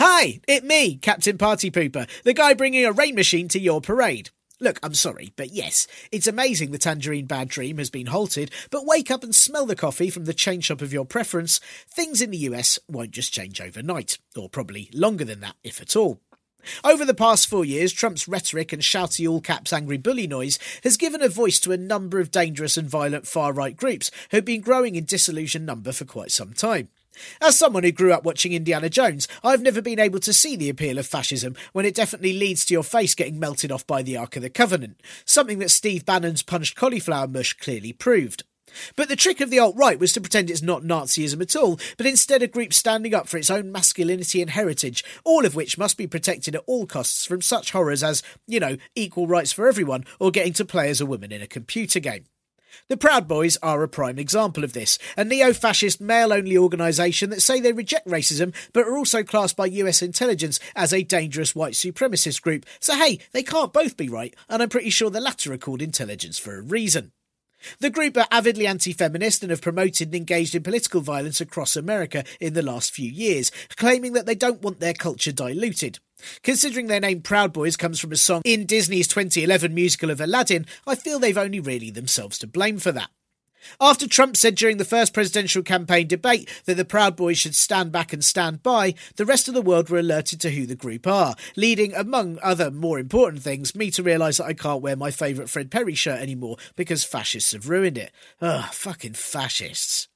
[0.00, 4.30] Hi, it me, Captain Party Pooper, the guy bringing a rain machine to your parade.
[4.58, 8.86] Look, I'm sorry, but yes, it's amazing the Tangerine Bad Dream has been halted, but
[8.86, 11.58] wake up and smell the coffee from the chain shop of your preference.
[11.90, 15.94] Things in the US won't just change overnight, or probably longer than that, if at
[15.94, 16.22] all.
[16.82, 20.96] Over the past four years, Trump's rhetoric and shouty all caps angry bully noise has
[20.96, 24.46] given a voice to a number of dangerous and violent far right groups who have
[24.46, 26.88] been growing in disillusioned number for quite some time.
[27.40, 30.68] As someone who grew up watching Indiana Jones, I've never been able to see the
[30.68, 34.16] appeal of fascism when it definitely leads to your face getting melted off by the
[34.16, 38.44] Ark of the Covenant, something that Steve Bannon's punched cauliflower mush clearly proved.
[38.94, 41.78] But the trick of the alt right was to pretend it's not Nazism at all,
[41.96, 45.78] but instead a group standing up for its own masculinity and heritage, all of which
[45.78, 49.68] must be protected at all costs from such horrors as, you know, equal rights for
[49.68, 52.24] everyone or getting to play as a woman in a computer game.
[52.88, 57.30] The Proud Boys are a prime example of this, a neo fascist male only organisation
[57.30, 61.54] that say they reject racism but are also classed by US intelligence as a dangerous
[61.54, 62.66] white supremacist group.
[62.80, 65.82] So, hey, they can't both be right, and I'm pretty sure the latter are called
[65.82, 67.12] intelligence for a reason.
[67.80, 71.76] The group are avidly anti feminist and have promoted and engaged in political violence across
[71.76, 75.98] America in the last few years, claiming that they don't want their culture diluted.
[76.42, 80.66] Considering their name Proud Boys comes from a song in Disney's 2011 musical of Aladdin,
[80.86, 83.10] I feel they've only really themselves to blame for that.
[83.80, 87.92] After Trump said during the first presidential campaign debate that the Proud Boys should stand
[87.92, 91.06] back and stand by, the rest of the world were alerted to who the group
[91.06, 95.10] are, leading, among other more important things, me to realise that I can't wear my
[95.10, 98.12] favourite Fred Perry shirt anymore because fascists have ruined it.
[98.40, 100.08] Ugh, fucking fascists.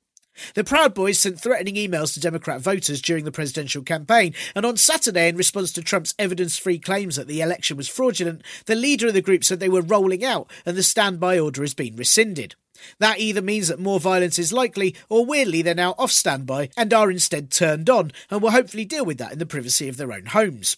[0.55, 4.76] The Proud Boys sent threatening emails to Democrat voters during the presidential campaign, and on
[4.76, 9.09] Saturday, in response to Trump's evidence free claims that the election was fraudulent, the leader
[9.09, 12.55] of the group said they were rolling out and the standby order has been rescinded.
[12.98, 16.92] That either means that more violence is likely, or weirdly, they're now off standby and
[16.92, 20.12] are instead turned on, and will hopefully deal with that in the privacy of their
[20.12, 20.76] own homes.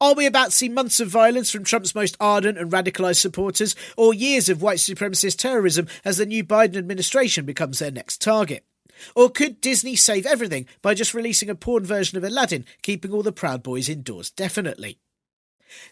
[0.00, 3.76] Are we about to see months of violence from Trump's most ardent and radicalised supporters,
[3.96, 8.64] or years of white supremacist terrorism as the new Biden administration becomes their next target?
[9.14, 13.22] Or could Disney save everything by just releasing a porn version of Aladdin, keeping all
[13.22, 14.98] the Proud Boys indoors definitely?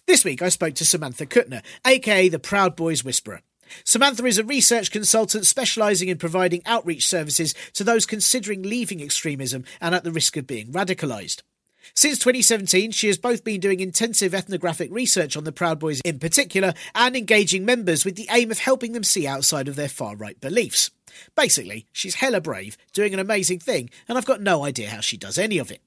[0.07, 3.43] This week I spoke to Samantha Kutner, aka the Proud Boys Whisperer.
[3.85, 9.65] Samantha is a research consultant specialising in providing outreach services to those considering leaving extremism
[9.81, 11.43] and at the risk of being radicalised.
[11.93, 16.19] Since 2017, she has both been doing intensive ethnographic research on the Proud Boys in
[16.19, 20.17] particular and engaging members with the aim of helping them see outside of their far
[20.17, 20.91] right beliefs.
[21.37, 25.17] Basically, she's hella brave, doing an amazing thing, and I've got no idea how she
[25.17, 25.81] does any of it.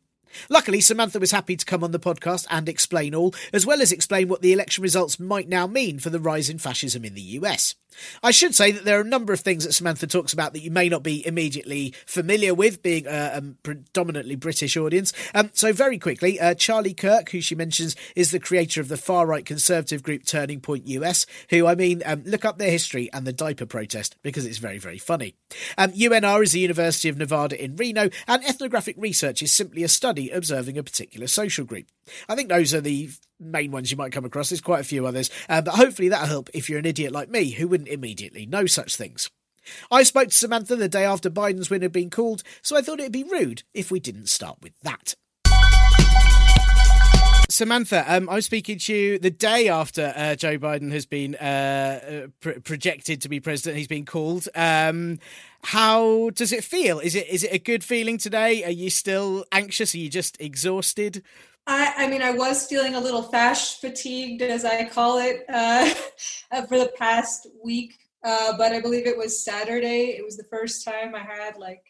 [0.49, 3.91] Luckily, Samantha was happy to come on the podcast and explain all, as well as
[3.91, 7.21] explain what the election results might now mean for the rise in fascism in the
[7.21, 7.75] US.
[8.23, 10.61] I should say that there are a number of things that Samantha talks about that
[10.61, 15.13] you may not be immediately familiar with, being a, a predominantly British audience.
[15.33, 18.97] Um, so, very quickly, uh, Charlie Kirk, who she mentions is the creator of the
[18.97, 23.09] far right conservative group Turning Point US, who I mean, um, look up their history
[23.13, 25.35] and the diaper protest because it's very, very funny.
[25.77, 29.87] Um, UNR is the University of Nevada in Reno, and ethnographic research is simply a
[29.87, 31.87] study observing a particular social group.
[32.27, 34.49] I think those are the main ones you might come across.
[34.49, 37.29] There's quite a few others, uh, but hopefully that'll help if you're an idiot like
[37.29, 39.29] me who wouldn't immediately know such things.
[39.91, 42.99] I spoke to Samantha the day after Biden's win had been called, so I thought
[42.99, 45.15] it'd be rude if we didn't start with that.
[47.49, 52.25] Samantha, um, I'm speaking to you the day after uh, Joe Biden has been uh,
[52.25, 53.77] uh pr- projected to be president.
[53.77, 54.49] He's been called.
[54.53, 55.19] Um,
[55.63, 56.99] how does it feel?
[56.99, 58.65] Is it is it a good feeling today?
[58.65, 59.95] Are you still anxious?
[59.95, 61.23] Are you just exhausted?
[61.67, 65.89] I, I mean, I was feeling a little fash fatigued, as I call it, uh,
[66.67, 67.93] for the past week.
[68.23, 70.17] Uh, but I believe it was Saturday.
[70.17, 71.83] It was the first time I had like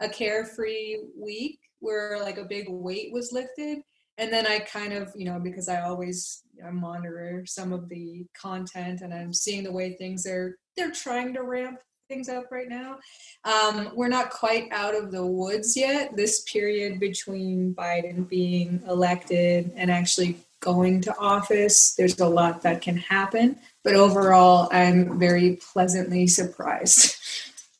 [0.00, 3.80] a carefree week where like a big weight was lifted.
[4.18, 8.26] And then I kind of, you know, because I always I monitor some of the
[8.40, 12.68] content and I'm seeing the way things are they're trying to ramp things up right
[12.68, 12.98] now.
[13.44, 16.16] Um, we're not quite out of the woods yet.
[16.16, 22.80] This period between Biden being elected and actually going to office, there's a lot that
[22.80, 23.58] can happen.
[23.82, 27.16] But overall, I'm very pleasantly surprised.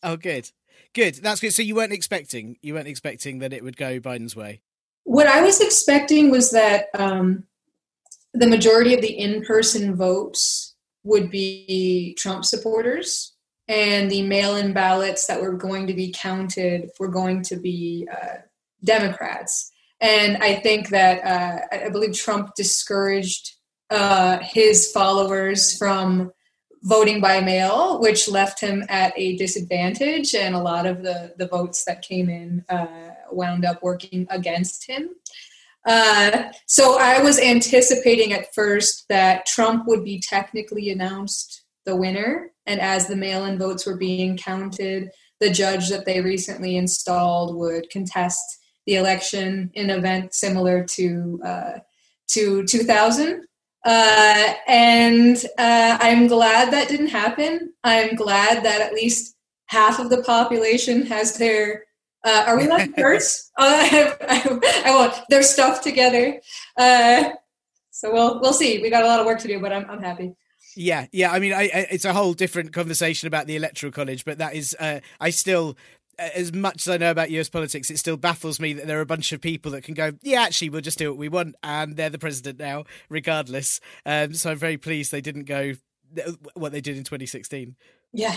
[0.06, 0.50] Oh, good.
[0.92, 1.14] Good.
[1.14, 1.54] That's good.
[1.54, 4.60] So you weren't expecting you weren't expecting that it would go Biden's way.
[5.04, 7.44] What I was expecting was that um,
[8.32, 13.34] the majority of the in-person votes would be Trump supporters,
[13.68, 18.38] and the mail-in ballots that were going to be counted were going to be uh,
[18.82, 19.70] Democrats.
[20.00, 23.54] And I think that uh, I believe Trump discouraged
[23.90, 26.32] uh, his followers from
[26.82, 31.46] voting by mail, which left him at a disadvantage, and a lot of the the
[31.46, 35.10] votes that came in uh, wound up working against him.
[35.86, 42.52] Uh, so I was anticipating at first that Trump would be technically announced the winner.
[42.66, 47.56] And as the mail in votes were being counted, the judge that they recently installed
[47.56, 51.72] would contest the election in an event similar to uh,
[52.28, 53.44] to 2000.
[53.84, 57.74] Uh, and uh, I'm glad that didn't happen.
[57.84, 61.84] I'm glad that at least half of the population has their
[62.24, 63.50] uh, are we allowed to curse?
[63.58, 65.14] I, I, I, won't.
[65.28, 66.40] Their stuff together.
[66.76, 67.30] Uh,
[67.90, 68.80] so we'll we'll see.
[68.82, 70.34] We got a lot of work to do, but I'm I'm happy.
[70.76, 71.30] Yeah, yeah.
[71.30, 74.54] I mean, I, I, it's a whole different conversation about the electoral college, but that
[74.54, 75.76] is, uh, I still,
[76.18, 79.02] as much as I know about US politics, it still baffles me that there are
[79.02, 81.54] a bunch of people that can go, yeah, actually, we'll just do what we want,
[81.62, 83.80] and they're the president now, regardless.
[84.04, 85.74] Um, so I'm very pleased they didn't go
[86.54, 87.76] what they did in 2016.
[88.12, 88.36] Yeah,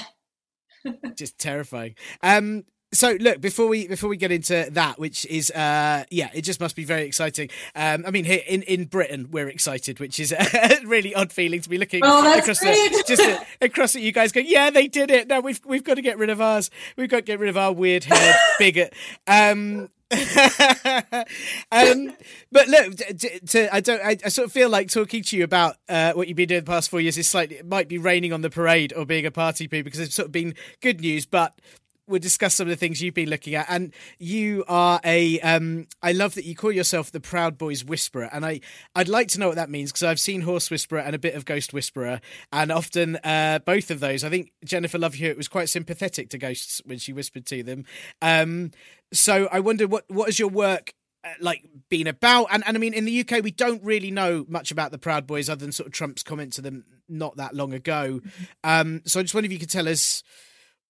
[1.15, 1.95] just terrifying.
[2.21, 6.41] Um, so look before we before we get into that which is uh yeah it
[6.41, 10.19] just must be very exciting um i mean here in in britain we're excited which
[10.19, 14.01] is a really odd feeling to be looking oh, across the, just uh, across at
[14.01, 16.39] you guys go yeah they did it now we've we've got to get rid of
[16.39, 18.93] ours we've got to get rid of our weird haired bigot
[19.27, 20.19] um um,
[22.49, 24.01] but look, to, to, I don't.
[24.01, 26.61] I, I, sort of feel like talking to you about uh, what you've been doing
[26.61, 27.57] the past four years is slightly.
[27.57, 30.27] It might be raining on the parade or being a party poo because it's sort
[30.27, 31.59] of been good news, but
[32.07, 33.67] we'll discuss some of the things you've been looking at.
[33.69, 35.39] And you are a.
[35.41, 38.61] Um, I love that you call yourself the Proud Boys Whisperer, and I
[38.95, 41.35] I'd like to know what that means because I've seen Horse Whisperer and a bit
[41.35, 44.23] of Ghost Whisperer, and often uh, both of those.
[44.23, 47.85] I think Jennifer Love Hewitt was quite sympathetic to ghosts when she whispered to them.
[48.21, 48.71] Um,
[49.13, 50.93] so I wonder what what is your work
[51.23, 54.45] uh, like been about and, and i mean in the uk we don't really know
[54.47, 57.55] much about the proud boys other than sort of trump's comment to them not that
[57.55, 58.43] long ago mm-hmm.
[58.63, 60.21] um so i just wonder if you could tell us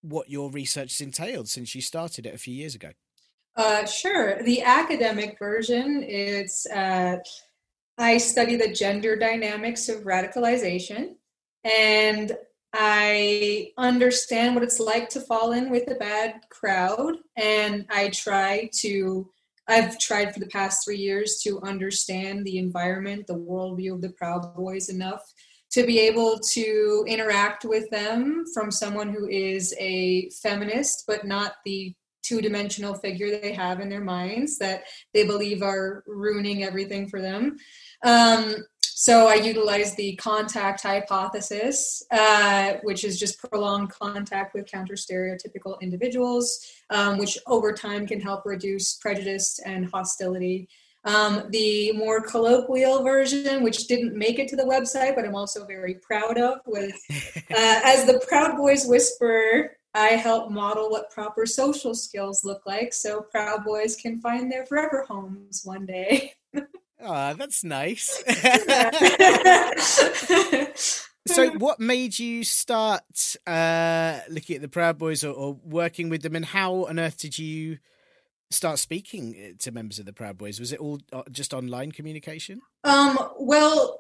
[0.10, 2.92] what your research has entailed since you started it a few years ago.
[3.56, 4.44] Uh, sure.
[4.44, 7.18] The academic version is uh,
[7.98, 11.16] I study the gender dynamics of radicalization
[11.64, 12.38] and
[12.74, 17.16] I understand what it's like to fall in with a bad crowd.
[17.36, 19.30] And I try to,
[19.68, 24.10] I've tried for the past three years to understand the environment, the worldview of the
[24.10, 25.34] Proud Boys enough
[25.72, 31.56] to be able to interact with them from someone who is a feminist, but not
[31.66, 37.08] the two dimensional figure they have in their minds that they believe are ruining everything
[37.08, 37.58] for them.
[38.04, 44.96] Um, so I utilize the contact hypothesis, uh, which is just prolonged contact with counter
[44.96, 50.68] stereotypical individuals, um, which over time can help reduce prejudice and hostility
[51.08, 55.66] um, the more colloquial version, which didn't make it to the website, but I'm also
[55.66, 57.14] very proud of, was uh,
[57.50, 59.72] as the Proud Boys Whisperer.
[59.94, 64.66] I help model what proper social skills look like so Proud Boys can find their
[64.66, 66.34] forever homes one day.
[67.00, 68.22] Oh, that's nice.
[71.28, 76.22] so, what made you start uh, looking at the Proud Boys or, or, working with
[76.22, 77.78] them, and how on earth did you
[78.50, 80.60] start speaking uh, to members of the Proud Boys?
[80.60, 82.62] Was it all uh, just online communication?
[82.84, 84.00] Um, well,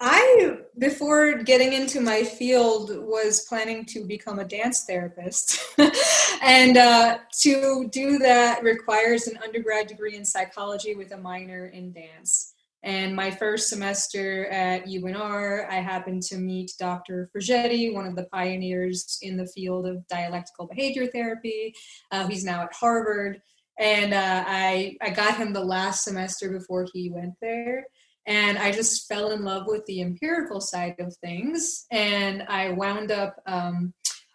[0.00, 5.58] I, before getting into my field, was planning to become a dance therapist.
[6.42, 11.92] and uh, to do that requires an undergrad degree in psychology with a minor in
[11.92, 12.47] dance.
[12.82, 17.28] And my first semester at UNR, I happened to meet Dr.
[17.34, 21.74] Fruzzetti, one of the pioneers in the field of dialectical behavior therapy.
[22.10, 23.40] Uh, he's now at Harvard.
[23.78, 27.86] And uh, I, I got him the last semester before he went there.
[28.26, 31.86] And I just fell in love with the empirical side of things.
[31.90, 33.94] And I wound up um,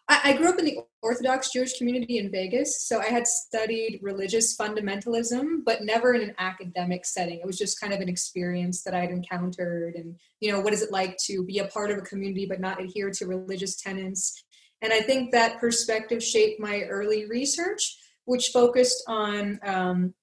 [0.10, 4.56] I, grew up in the Orthodox Jewish community in Vegas, so I had studied religious
[4.58, 7.40] fundamentalism, but never in an academic setting.
[7.40, 10.82] It was just kind of an experience that I'd encountered, and you know, what is
[10.82, 14.44] it like to be a part of a community but not adhere to religious tenets?
[14.82, 20.14] And I think that perspective shaped my early research, which focused on um,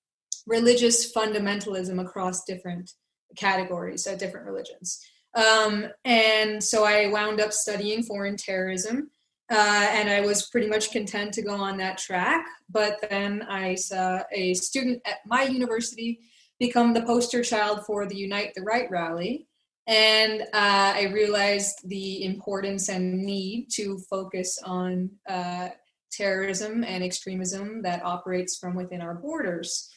[0.46, 2.90] religious fundamentalism across different
[3.36, 5.00] categories, so different religions.
[5.34, 9.10] Um, and so I wound up studying foreign terrorism
[9.50, 12.46] uh, and I was pretty much content to go on that track.
[12.68, 16.20] But then I saw a student at my university
[16.60, 19.48] become the poster child for the Unite the Right rally.
[19.86, 20.46] And uh,
[20.94, 25.70] I realized the importance and need to focus on uh,
[26.12, 29.90] terrorism and extremism that operates from within our borders.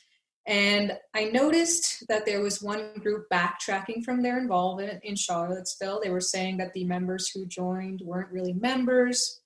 [0.45, 6.01] And I noticed that there was one group backtracking from their involvement in Charlottesville.
[6.03, 9.41] They were saying that the members who joined weren't really members,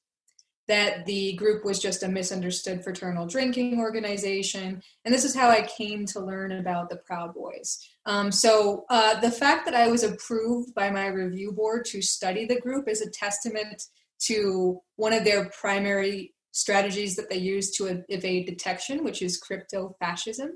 [0.67, 4.81] that the group was just a misunderstood fraternal drinking organization.
[5.05, 7.79] And this is how I came to learn about the Proud Boys.
[8.05, 12.45] Um, so uh, the fact that I was approved by my review board to study
[12.45, 13.83] the group is a testament
[14.23, 19.95] to one of their primary strategies that they use to evade detection, which is crypto
[19.99, 20.49] fascism.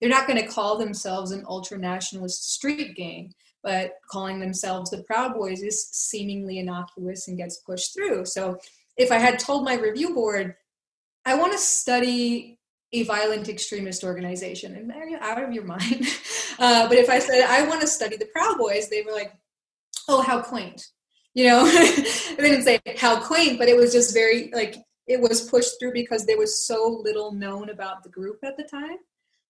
[0.00, 5.02] They're not going to call themselves an ultra nationalist street gang, but calling themselves the
[5.02, 8.24] Proud Boys is seemingly innocuous and gets pushed through.
[8.24, 8.58] So
[8.98, 10.56] if I had told my review board,
[11.24, 12.58] I want to study
[12.92, 16.06] a violent extremist organization, and they're out of your mind.
[16.60, 19.32] Uh, but if I said I want to study the Proud Boys, they were like,
[20.08, 20.88] "Oh, how quaint!"
[21.32, 24.74] You know, they didn't say how quaint, but it was just very like
[25.06, 28.64] it was pushed through because there was so little known about the group at the
[28.64, 28.96] time.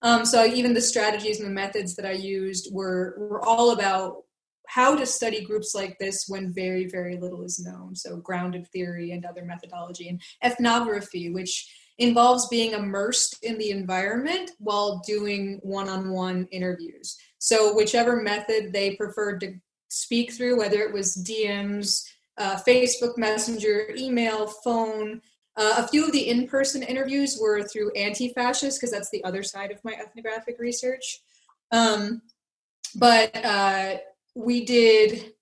[0.03, 4.25] Um, so even the strategies and the methods that I used were were all about
[4.69, 7.97] how to study groups like this when very, very little is known.
[7.97, 11.55] So, grounded theory and other methodology, and ethnography, which
[11.99, 17.17] involves being immersed in the environment while doing one on one interviews.
[17.39, 19.55] So, whichever method they preferred to
[19.89, 22.05] speak through, whether it was DMs,
[22.37, 25.21] uh, Facebook Messenger, email, phone,
[25.59, 29.73] Uh, a few of the in-person interviews were through anti-fascists because that's the other side
[29.73, 31.21] of my ethnographic research.
[31.73, 32.23] Um,
[32.95, 33.97] but uh,
[34.39, 35.33] we did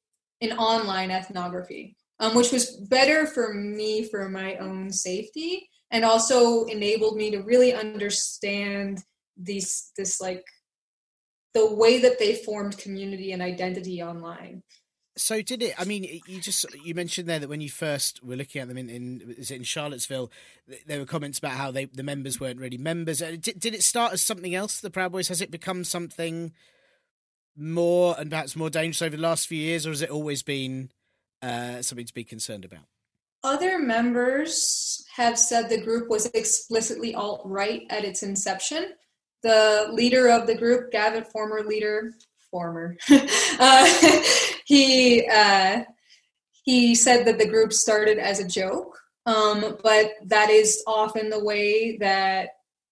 [0.41, 6.65] an online ethnography, um, which was better for me for my own safety, and also
[6.65, 9.05] enabled me to really understand
[9.37, 10.45] these this like
[11.53, 14.63] the way that they formed community and identity online.
[15.19, 15.75] So did it?
[15.79, 18.79] I mean, you just you mentioned there that when you first were looking at them
[18.79, 20.31] in, in is it in Charlottesville,
[20.87, 23.21] there were comments about how they the members weren't really members.
[23.21, 24.81] Uh, did, did it start as something else?
[24.81, 26.53] The Proud Boys has it become something
[27.57, 30.91] more and perhaps more dangerous over the last few years, or has it always been
[31.43, 32.85] uh, something to be concerned about?
[33.43, 38.95] Other members have said the group was explicitly alt right at its inception.
[39.43, 42.15] The leader of the group, Gavin, former leader,
[42.51, 44.23] former, uh,
[44.65, 45.85] he uh,
[46.65, 51.45] he said that the group started as a joke, um, but that is often the
[51.45, 52.49] way that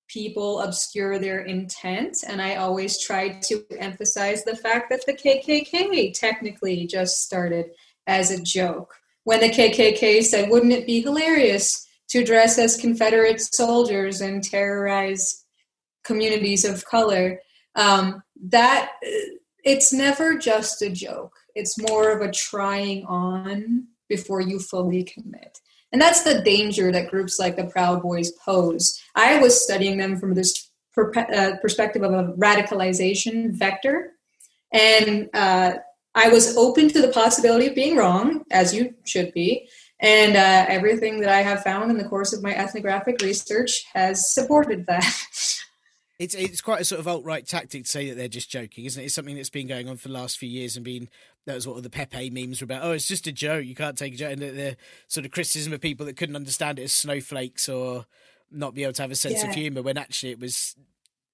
[0.09, 2.19] people obscure their intent.
[2.27, 7.67] And I always try to emphasize the fact that the KKK technically just started
[8.07, 8.95] as a joke.
[9.25, 15.45] When the KKK said, wouldn't it be hilarious to dress as Confederate soldiers and terrorize
[16.05, 17.41] communities of color?
[17.75, 18.93] Um, that
[19.65, 21.35] it's never just a joke.
[21.55, 25.59] It's more of a trying on before you fully commit.
[25.95, 29.01] And that's the danger that groups like the Proud Boys pose.
[29.15, 30.69] I was studying them from this
[30.99, 34.15] uh, perspective of a radicalization vector.
[34.73, 35.75] And uh,
[36.17, 39.69] I was open to the possibility of being wrong, as you should be.
[40.01, 44.35] And uh, everything that I have found in the course of my ethnographic research has
[44.35, 45.05] supported that.
[46.19, 48.85] It's it's quite a sort of alt right tactic to say that they're just joking,
[48.85, 49.07] isn't it?
[49.07, 51.09] It's something that's been going on for the last few years and been
[51.47, 52.85] that was what all the Pepe memes were about.
[52.85, 53.65] Oh, it's just a joke.
[53.65, 54.33] You can't take a joke.
[54.33, 54.77] And the, the
[55.09, 58.07] sort of criticism of people that couldn't understand it as snowflakes or
[58.51, 59.49] not be able to have a sense yeah.
[59.49, 60.77] of humour when actually it was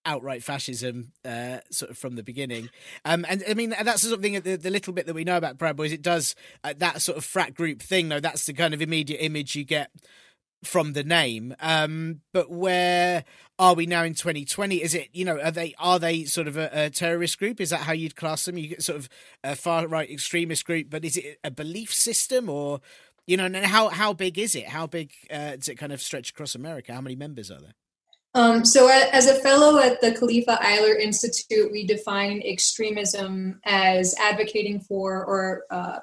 [0.07, 2.70] outright fascism uh, sort of from the beginning.
[3.05, 5.24] Um, and I mean, that's the sort of thing, the, the little bit that we
[5.24, 8.20] know about Proud Boys, it does uh, that sort of frat group thing, though.
[8.20, 9.91] That's the kind of immediate image you get
[10.63, 11.55] from the name.
[11.61, 13.25] Um, but where
[13.59, 14.83] are we now in 2020?
[14.83, 17.61] Is it you know are they are they sort of a, a terrorist group?
[17.61, 18.59] Is that how you'd class them?
[18.59, 19.09] You get sort of
[19.43, 22.81] a far right extremist group, but is it a belief system or
[23.27, 23.47] you know?
[23.47, 24.69] And how how big is it?
[24.69, 26.93] How big uh, does it kind of stretch across America?
[26.93, 27.75] How many members are there?
[28.33, 34.81] Um, so, as a fellow at the Khalifa Ihler Institute, we define extremism as advocating
[34.81, 35.99] for or uh,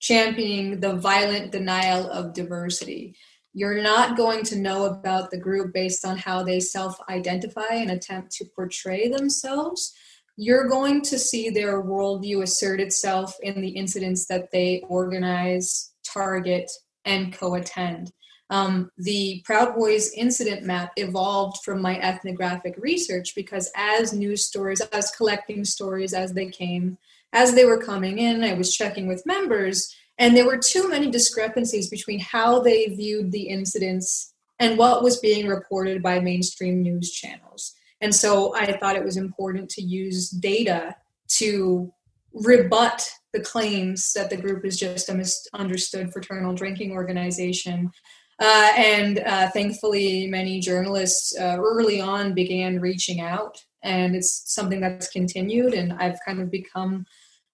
[0.00, 3.14] championing the violent denial of diversity.
[3.52, 7.90] You're not going to know about the group based on how they self identify and
[7.90, 9.92] attempt to portray themselves.
[10.36, 16.70] You're going to see their worldview assert itself in the incidents that they organize, target,
[17.04, 18.12] and co attend.
[18.50, 24.80] Um, the Proud Boys incident map evolved from my ethnographic research because as news stories,
[24.80, 26.98] as collecting stories as they came,
[27.32, 31.10] as they were coming in, I was checking with members and there were too many
[31.10, 37.10] discrepancies between how they viewed the incidents and what was being reported by mainstream news
[37.10, 37.74] channels.
[38.02, 40.94] And so I thought it was important to use data
[41.38, 41.90] to
[42.34, 47.90] rebut the claims that the group is just a misunderstood fraternal drinking organization.
[48.38, 54.80] Uh, and uh, thankfully, many journalists uh, early on began reaching out, and it's something
[54.80, 55.72] that's continued.
[55.72, 57.06] And I've kind of become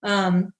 [0.02, 0.52] um,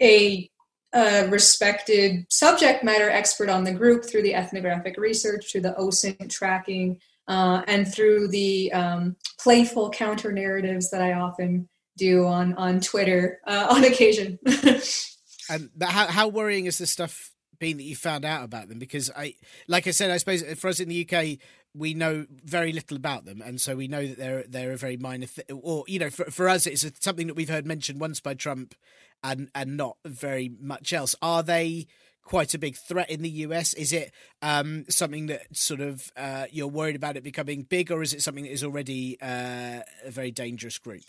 [0.00, 0.50] a
[0.94, 6.30] a respected subject matter expert on the group through the ethnographic research, through the OSINT
[6.30, 12.80] tracking, uh, and through the um, playful counter narratives that I often do on on
[12.80, 14.38] Twitter uh, on occasion.
[15.50, 18.78] and how how worrying is this stuff been that you found out about them?
[18.78, 19.34] Because I,
[19.68, 21.38] like I said, I suppose for us in the UK,
[21.74, 24.96] we know very little about them, and so we know that they're they're a very
[24.96, 28.20] minor, th- or you know, for for us, it's something that we've heard mentioned once
[28.20, 28.74] by Trump,
[29.22, 31.14] and and not very much else.
[31.22, 31.86] Are they?
[32.24, 33.74] quite a big threat in the US?
[33.74, 38.02] Is it um, something that sort of uh, you're worried about it becoming big, or
[38.02, 41.02] is it something that is already uh, a very dangerous group?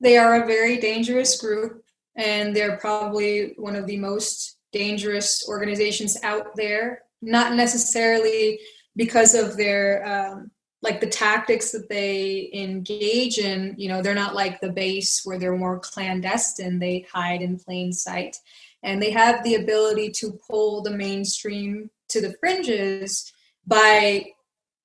[0.00, 1.82] They are a very dangerous group,
[2.16, 7.02] and they're probably one of the most dangerous organizations out there.
[7.22, 8.60] Not necessarily
[8.94, 10.50] because of their um,
[10.86, 15.38] like the tactics that they engage in you know they're not like the base where
[15.38, 16.78] they're more clandestine.
[16.78, 18.36] They hide in plain sight.
[18.82, 23.32] And they have the ability to pull the mainstream to the fringes
[23.66, 24.26] by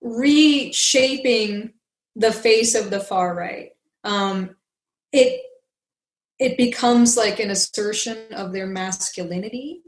[0.02, 1.74] reshaping
[2.16, 3.70] the face of the far right.
[4.04, 4.56] Um,
[5.12, 5.42] it
[6.40, 9.84] it becomes like an assertion of their masculinity.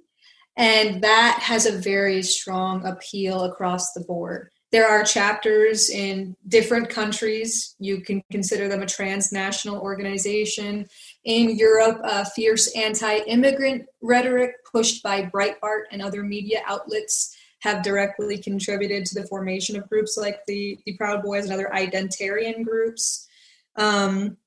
[0.55, 4.51] And that has a very strong appeal across the board.
[4.73, 7.75] There are chapters in different countries.
[7.77, 10.87] You can consider them a transnational organization.
[11.25, 17.83] In Europe, uh, fierce anti immigrant rhetoric pushed by Breitbart and other media outlets have
[17.83, 22.65] directly contributed to the formation of groups like the, the Proud Boys and other identitarian
[22.65, 23.27] groups.
[23.75, 24.37] Um,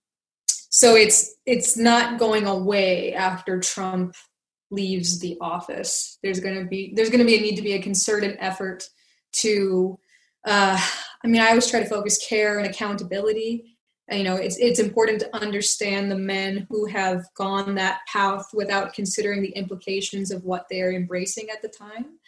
[0.48, 4.16] so it's it's not going away after Trump
[4.72, 6.18] leaves the office.
[6.24, 8.88] There's going to be there's going to be a need to be a concerted effort
[9.34, 10.00] to
[10.46, 10.80] uh,
[11.24, 13.76] I mean, I always try to focus care and accountability.
[14.10, 18.94] You know, it's it's important to understand the men who have gone that path without
[18.94, 22.18] considering the implications of what they are embracing at the time.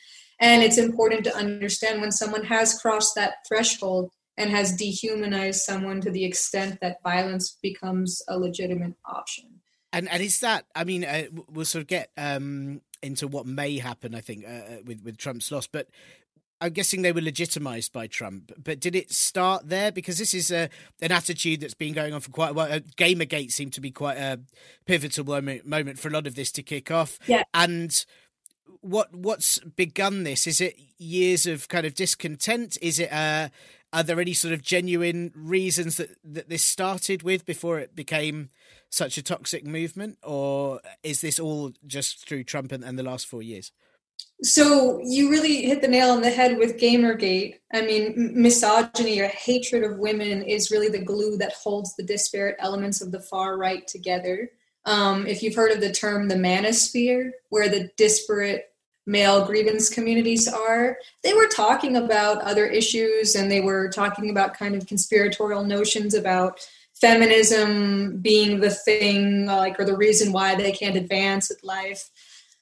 [0.41, 6.01] And it's important to understand when someone has crossed that threshold and has dehumanized someone
[6.01, 9.47] to the extent that violence becomes a legitimate option.
[9.93, 10.67] And and is that?
[10.75, 14.15] I mean, uh, we'll sort of get um, into what may happen.
[14.17, 15.89] I think uh, uh with with Trump's loss, but
[16.61, 19.93] I'm guessing they were legitimized by Trump, but did it start there?
[19.93, 20.69] Because this is a,
[21.01, 22.73] an attitude that's been going on for quite a while.
[22.73, 24.41] Uh, Gamergate seemed to be quite a
[24.85, 27.19] pivotal moment, moment for a lot of this to kick off.
[27.27, 27.45] Yeah.
[27.55, 28.05] And
[28.81, 30.47] what what's begun this?
[30.47, 32.77] Is it years of kind of discontent?
[32.83, 33.49] Is it uh,
[33.93, 38.51] are there any sort of genuine reasons that, that this started with before it became
[38.91, 43.27] such a toxic movement, or is this all just through Trump and, and the last
[43.27, 43.73] four years?
[44.43, 47.57] So you really hit the nail on the head with Gamergate.
[47.73, 52.57] I mean, misogyny or hatred of women is really the glue that holds the disparate
[52.61, 54.51] elements of the far right together.
[54.85, 58.73] Um, if you've heard of the term the manosphere, where the disparate
[59.07, 64.55] male grievance communities are, they were talking about other issues and they were talking about
[64.57, 66.61] kind of conspiratorial notions about
[67.01, 72.11] feminism being the thing, like, or the reason why they can't advance with life.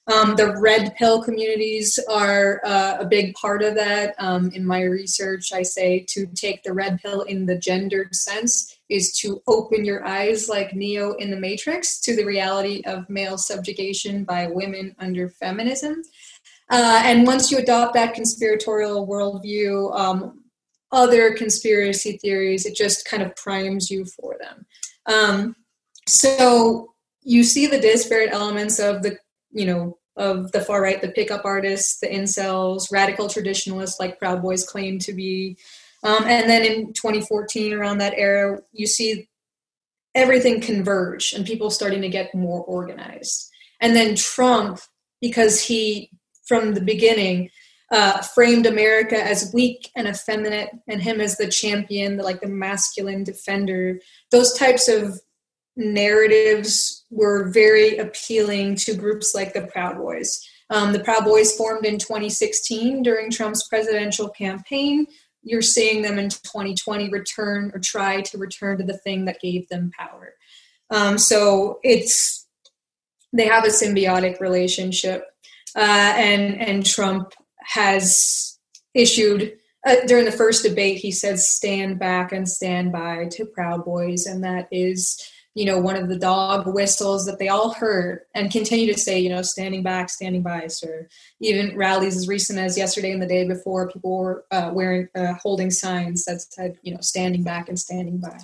[0.08, 4.14] Um, the red pill communities are uh, a big part of that.
[4.18, 8.78] Um, in my research, I say to take the red pill in the gendered sense
[8.88, 13.36] is to open your eyes, like Neo in the Matrix, to the reality of male
[13.36, 16.02] subjugation by women under feminism.
[16.70, 20.44] Uh, and once you adopt that conspiratorial worldview, um,
[20.92, 24.66] other conspiracy theories, it just kind of primes you for them.
[25.06, 25.56] Um,
[26.06, 29.18] so you see the disparate elements of the
[29.56, 34.42] you know, of the far right, the pickup artists, the incels, radical traditionalists like Proud
[34.42, 35.56] Boys claim to be.
[36.04, 39.28] Um, and then in 2014, around that era, you see
[40.14, 43.50] everything converge and people starting to get more organized.
[43.80, 44.80] And then Trump,
[45.20, 46.10] because he,
[46.46, 47.50] from the beginning,
[47.90, 52.48] uh, framed America as weak and effeminate, and him as the champion, the, like the
[52.48, 54.00] masculine defender.
[54.30, 55.20] Those types of
[55.76, 60.46] narratives were very appealing to groups like the Proud Boys.
[60.70, 65.06] Um, the Proud Boys formed in 2016 during Trump's presidential campaign.
[65.42, 69.68] You're seeing them in 2020 return or try to return to the thing that gave
[69.68, 70.34] them power.
[70.90, 72.46] Um, so it's
[73.32, 75.24] they have a symbiotic relationship,
[75.76, 78.58] uh, and and Trump has
[78.94, 79.56] issued
[79.86, 80.98] uh, during the first debate.
[80.98, 85.20] He said, "Stand back and stand by" to Proud Boys, and that is
[85.56, 89.18] you know, one of the dog whistles that they all heard and continue to say,
[89.18, 91.08] you know, standing back, standing by, sir.
[91.40, 95.32] Even rallies as recent as yesterday and the day before, people were uh, wearing, uh,
[95.42, 98.38] holding signs that said, you know, standing back and standing by.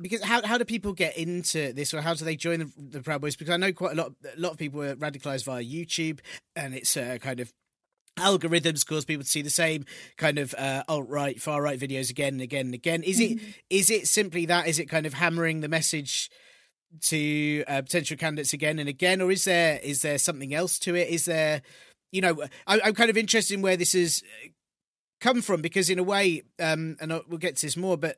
[0.00, 3.02] Because how how do people get into this, or how do they join the, the
[3.02, 3.36] Proud Boys?
[3.36, 6.18] Because I know quite a lot a lot of people are radicalized via YouTube,
[6.56, 7.52] and it's a kind of
[8.18, 9.84] algorithms cause people to see the same
[10.16, 13.02] kind of uh, alt right, far right videos again and again and again.
[13.02, 13.50] Is it mm-hmm.
[13.70, 14.66] is it simply that?
[14.66, 16.30] Is it kind of hammering the message
[17.02, 20.94] to uh, potential candidates again and again, or is there is there something else to
[20.94, 21.08] it?
[21.08, 21.62] Is there,
[22.12, 24.22] you know, I, I'm kind of interested in where this has
[25.20, 28.16] come from because in a way, um, and we'll get to this more, but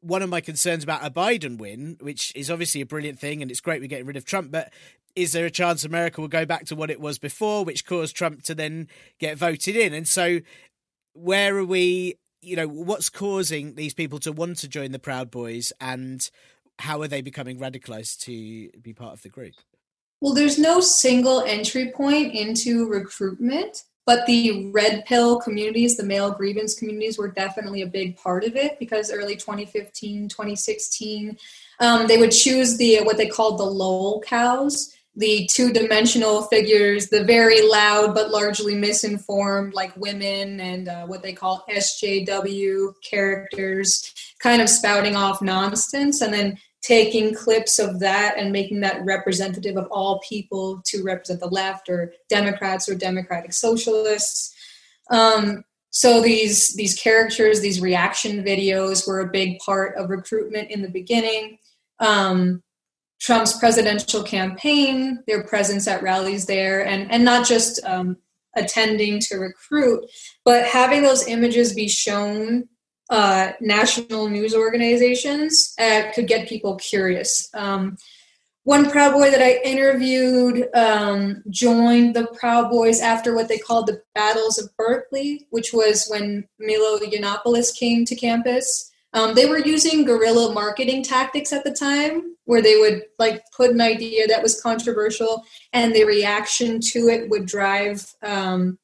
[0.00, 3.50] one of my concerns about a Biden win, which is obviously a brilliant thing, and
[3.50, 4.72] it's great we're getting rid of Trump, but
[5.14, 8.16] is there a chance America will go back to what it was before, which caused
[8.16, 8.88] Trump to then
[9.18, 9.92] get voted in?
[9.92, 10.40] And so,
[11.12, 12.16] where are we?
[12.40, 16.28] You know, what's causing these people to want to join the Proud Boys, and
[16.78, 19.54] how are they becoming radicalized to be part of the group?
[20.20, 26.30] Well, there's no single entry point into recruitment, but the red pill communities, the male
[26.30, 31.36] grievance communities, were definitely a big part of it because early 2015, 2016,
[31.80, 37.08] um, they would choose the what they called the lol cows the two dimensional figures,
[37.08, 44.12] the very loud but largely misinformed, like women and uh, what they call SJW characters,
[44.38, 46.22] kind of spouting off nonsense.
[46.22, 51.40] And then taking clips of that and making that representative of all people to represent
[51.40, 54.52] the left or Democrats or Democratic Socialists.
[55.10, 60.82] Um, so these these characters, these reaction videos, were a big part of recruitment in
[60.82, 61.58] the beginning.
[62.00, 62.62] Um,
[63.22, 68.16] Trump's presidential campaign, their presence at rallies there, and and not just um,
[68.56, 70.04] attending to recruit,
[70.44, 72.68] but having those images be shown
[73.10, 77.48] uh, national news organizations uh, could get people curious.
[77.54, 77.96] Um,
[78.64, 83.88] one Proud Boy that I interviewed um, joined the Proud Boys after what they called
[83.88, 88.91] the Battles of Berkeley, which was when Milo Yiannopoulos came to campus.
[89.14, 93.70] Um, they were using guerrilla marketing tactics at the time, where they would like put
[93.70, 98.78] an idea that was controversial, and the reaction to it would drive um,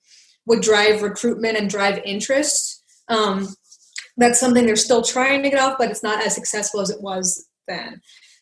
[0.47, 2.83] would drive recruitment and drive interest.
[3.09, 3.49] Um,
[4.17, 7.01] that's something they're still trying to get off, but it's not as successful as it
[7.01, 8.01] was then.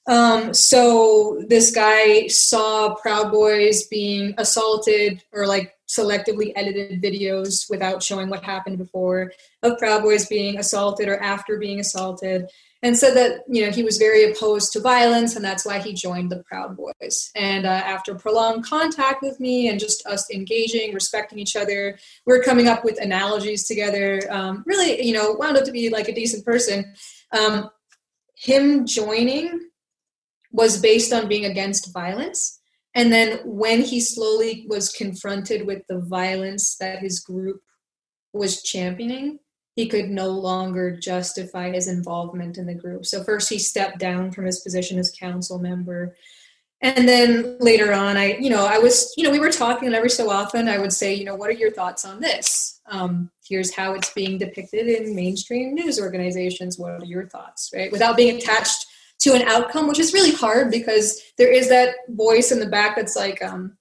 [0.08, 8.02] Um, so this guy saw Proud Boys being assaulted or like selectively edited videos without
[8.02, 9.32] showing what happened before
[9.62, 12.48] of Proud Boys being assaulted or after being assaulted
[12.82, 15.92] and said that you know he was very opposed to violence and that's why he
[15.92, 17.30] joined the proud boys.
[17.34, 22.34] And uh, after prolonged contact with me and just us engaging respecting each other we
[22.34, 26.08] are coming up with analogies together um, really you know wound up to be like
[26.08, 26.94] a decent person.
[27.32, 27.70] Um,
[28.36, 29.68] him joining
[30.52, 32.60] was based on being against violence
[32.94, 37.60] and then when he slowly was confronted with the violence that his group
[38.32, 39.38] was championing
[39.76, 43.04] he could no longer justify his involvement in the group.
[43.04, 46.16] So first he stepped down from his position as council member.
[46.80, 49.94] And then later on, I, you know, I was, you know, we were talking, and
[49.94, 52.80] every so often I would say, you know, what are your thoughts on this?
[52.86, 56.78] Um, here's how it's being depicted in mainstream news organizations.
[56.78, 57.92] What are your thoughts, right?
[57.92, 58.85] Without being attached
[59.20, 62.96] to an outcome, which is really hard because there is that voice in the back
[62.96, 63.76] that's like, um,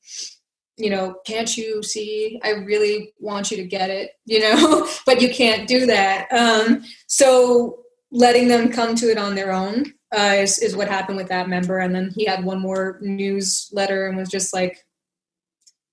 [0.78, 2.40] you know, can't you see?
[2.44, 6.32] I really want you to get it, you know, but you can't do that.
[6.32, 7.80] Um, so
[8.12, 11.50] letting them come to it on their own uh, is, is what happened with that
[11.50, 11.80] member.
[11.80, 14.86] And then he had one more newsletter and was just like,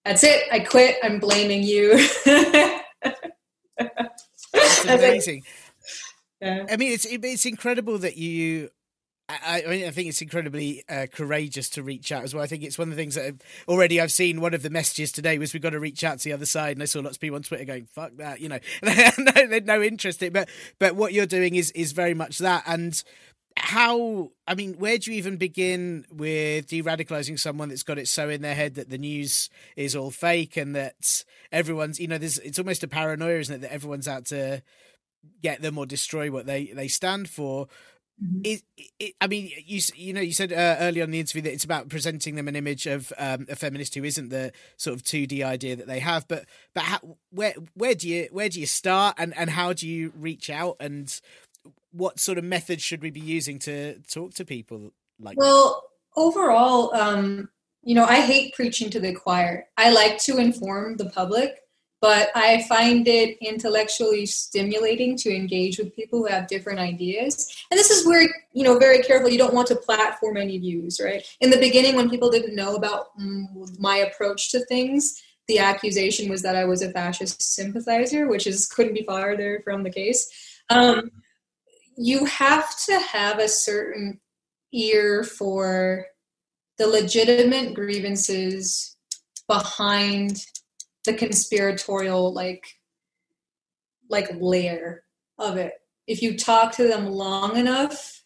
[0.05, 0.45] that's it.
[0.51, 0.97] I quit.
[1.03, 1.97] I'm blaming you.
[4.53, 5.45] That's amazing.
[6.41, 6.67] yeah.
[6.69, 8.71] I mean, it's it's incredible that you
[9.29, 12.43] I, I, think it's incredibly uh, courageous to reach out as well.
[12.43, 14.41] I think it's one of the things that I've, already I've seen.
[14.41, 16.77] One of the messages today was we've got to reach out to the other side,
[16.77, 19.67] and I saw lots of people on Twitter going "fuck that," you know, they had
[19.67, 20.33] no interest in.
[20.33, 20.49] But
[20.79, 22.65] but what you're doing is is very much that.
[22.67, 23.03] And
[23.57, 24.33] how?
[24.47, 28.43] I mean, where do you even begin with de-radicalizing someone that's got it so in
[28.43, 32.59] their head that the news is all fake and that everyone's, you know, there's it's
[32.59, 34.63] almost a paranoia, isn't it, that everyone's out to
[35.41, 37.69] get them or destroy what they they stand for
[38.23, 38.41] Mm-hmm.
[38.45, 38.63] It,
[38.99, 41.65] it, I mean, you you know, you said uh, earlier on the interview that it's
[41.65, 45.27] about presenting them an image of um, a feminist who isn't the sort of two
[45.27, 46.29] D idea that they have.
[46.29, 46.45] But
[46.75, 50.13] but how, where where do you where do you start and and how do you
[50.17, 51.21] reach out and
[51.93, 55.39] what sort of methods should we be using to talk to people like?
[55.39, 55.83] Well,
[56.15, 56.21] that?
[56.21, 57.49] overall, um,
[57.83, 59.67] you know, I hate preaching to the choir.
[59.77, 61.61] I like to inform the public
[62.03, 67.65] but I find it intellectually stimulating to engage with people who have different ideas.
[67.71, 69.31] And this is where, you know, very careful.
[69.31, 71.25] You don't want to platform any views, right?
[71.41, 73.11] In the beginning, when people didn't know about
[73.79, 78.67] my approach to things, the accusation was that I was a fascist sympathizer, which is
[78.67, 80.29] couldn't be farther from the case.
[80.71, 81.09] Um,
[81.97, 84.21] you have to have a certain
[84.73, 86.07] ear for
[86.79, 88.97] the legitimate grievances
[89.47, 90.47] behind
[91.05, 92.67] the conspiratorial like
[94.09, 95.05] like layer
[95.39, 95.73] of it.
[96.07, 98.21] If you talk to them long enough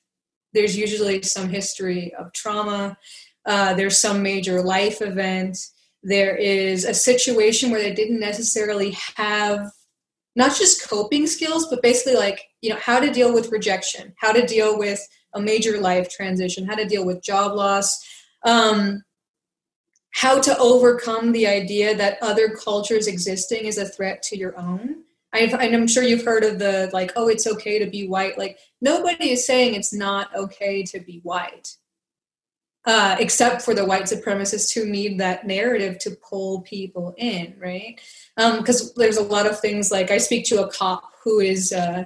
[0.53, 2.97] there's usually some history of trauma
[3.47, 5.57] uh, there's some major life event.
[6.03, 9.71] There is a situation where they didn't necessarily have
[10.35, 14.33] not just coping skills but basically like you know how to deal with rejection how
[14.33, 15.01] to deal with
[15.35, 18.05] a major life transition how to deal with job loss.
[18.45, 19.03] Um,
[20.17, 25.03] how to overcome the idea that other cultures existing is a threat to your own.
[25.35, 28.39] I've, I'm sure you've heard of the like, oh, it's okay to be white.
[28.39, 31.77] Like nobody is saying it's not okay to be white,
[32.87, 38.01] uh, except for the white supremacists who need that narrative to pull people in, right?
[38.39, 41.73] Because um, there's a lot of things like I speak to a cop who is.
[41.73, 42.05] Uh,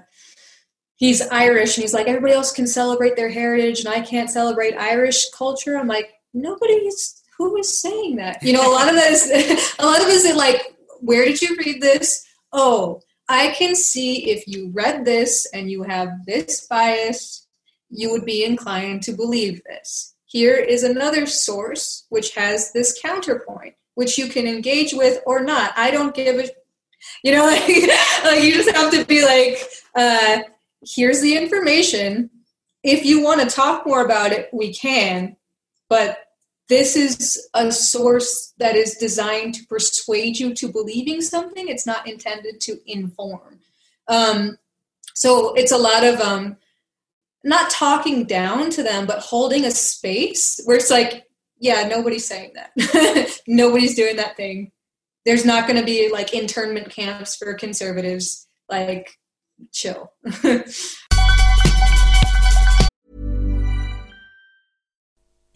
[0.96, 4.74] he's Irish and he's like everybody else can celebrate their heritage and I can't celebrate
[4.74, 5.78] Irish culture.
[5.78, 8.42] I'm like nobody's who is saying that?
[8.42, 11.56] You know, a lot of this, a lot of us are like, where did you
[11.56, 12.26] read this?
[12.52, 17.46] Oh, I can see if you read this and you have this bias,
[17.88, 20.14] you would be inclined to believe this.
[20.26, 25.72] Here is another source which has this counterpoint, which you can engage with or not.
[25.76, 26.48] I don't give a,
[27.24, 27.66] you know, like,
[28.24, 30.42] like you just have to be like, uh,
[30.86, 32.28] here's the information.
[32.84, 35.36] If you want to talk more about it, we can,
[35.88, 36.18] but
[36.70, 41.68] this is a source that is designed to persuade you to believing something.
[41.68, 43.58] It's not intended to inform.
[44.06, 44.56] Um,
[45.14, 46.56] so it's a lot of um,
[47.42, 51.26] not talking down to them, but holding a space where it's like,
[51.58, 53.40] yeah, nobody's saying that.
[53.48, 54.70] nobody's doing that thing.
[55.26, 58.46] There's not going to be like internment camps for conservatives.
[58.68, 59.18] Like,
[59.72, 60.12] chill.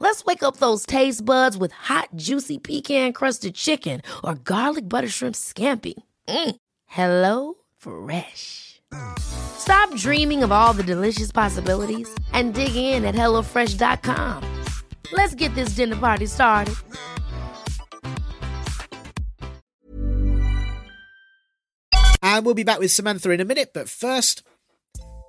[0.00, 5.08] Let's wake up those taste buds with hot, juicy pecan crusted chicken or garlic butter
[5.08, 5.94] shrimp scampi.
[6.26, 6.56] Mm.
[6.86, 8.80] Hello Fresh.
[9.18, 14.42] Stop dreaming of all the delicious possibilities and dig in at HelloFresh.com.
[15.12, 16.74] Let's get this dinner party started.
[22.22, 24.42] And we'll be back with Samantha in a minute, but first.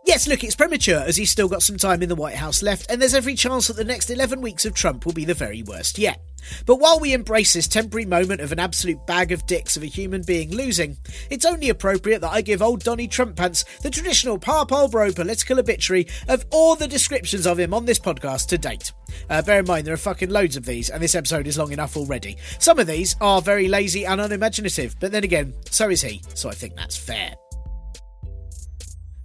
[0.04, 2.90] Yes, look, it's premature as he's still got some time in the White House left,
[2.90, 5.62] and there's every chance that the next 11 weeks of Trump will be the very
[5.62, 6.20] worst yet.
[6.66, 9.88] But while we embrace this temporary moment of an absolute bag of dicks of a
[9.88, 10.98] human being losing,
[11.30, 15.60] it's only appropriate that I give old Donny Trump Pants the traditional Parpol Bro political
[15.60, 18.92] obituary of all the descriptions of him on this podcast to date.
[19.30, 21.72] Uh, bear in mind, there are fucking loads of these, and this episode is long
[21.72, 22.38] enough already.
[22.58, 26.50] Some of these are very lazy and unimaginative, but then again, so is he, so
[26.50, 27.36] I think that's fair.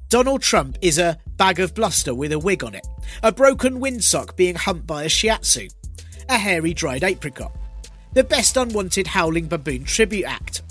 [0.09, 2.87] Donald Trump is a bag of bluster with a wig on it,
[3.25, 5.69] a broken windsock being humped by a shiatsu,
[6.29, 7.53] a hairy dried apricot,
[8.13, 10.63] the best unwanted howling baboon tribute act.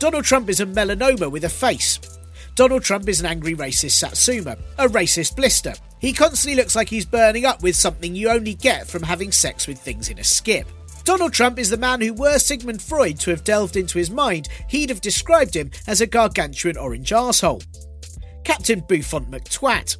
[0.00, 2.00] Donald Trump is a melanoma with a face.
[2.56, 5.74] Donald Trump is an angry racist satsuma, a racist blister.
[6.00, 9.68] He constantly looks like he's burning up with something you only get from having sex
[9.68, 10.66] with things in a skip.
[11.04, 14.48] Donald Trump is the man who, were Sigmund Freud to have delved into his mind,
[14.68, 17.64] he'd have described him as a gargantuan orange arsehole.
[18.44, 19.96] Captain Bouffant McTwat.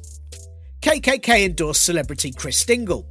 [0.81, 3.07] KKK endorsed celebrity Chris Dingle.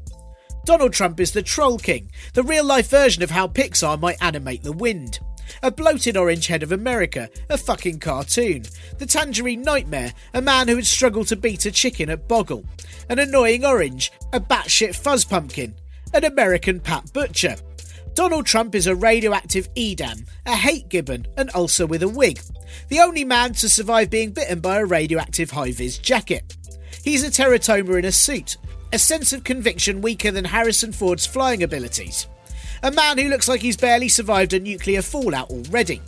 [0.64, 4.62] Donald Trump is the Troll King, the real life version of how Pixar might animate
[4.62, 5.18] the wind.
[5.62, 8.64] A bloated orange head of America, a fucking cartoon.
[8.98, 12.64] The Tangerine Nightmare, a man who would struggle to beat a chicken at Boggle.
[13.08, 15.74] An annoying orange, a batshit fuzz pumpkin.
[16.14, 17.56] An American Pat Butcher.
[18.14, 22.40] Donald Trump is a radioactive Edam, a hate gibbon, an ulcer with a wig.
[22.88, 26.56] The only man to survive being bitten by a radioactive high vis jacket.
[27.02, 28.58] He's a teratoma in a suit,
[28.92, 32.26] a sense of conviction weaker than Harrison Ford's flying abilities.
[32.82, 36.02] A man who looks like he's barely survived a nuclear fallout already.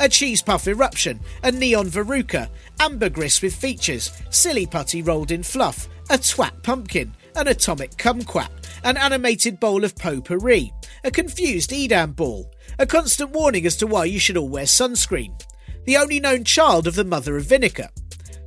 [0.00, 2.48] A cheese puff eruption, a neon veruca,
[2.80, 8.50] ambergris with features, silly putty rolled in fluff, a twat pumpkin, an atomic kumquat,
[8.82, 10.72] an animated bowl of potpourri,
[11.04, 15.40] a confused Edam ball, a constant warning as to why you should all wear sunscreen,
[15.84, 17.90] the only known child of the mother of vinegar,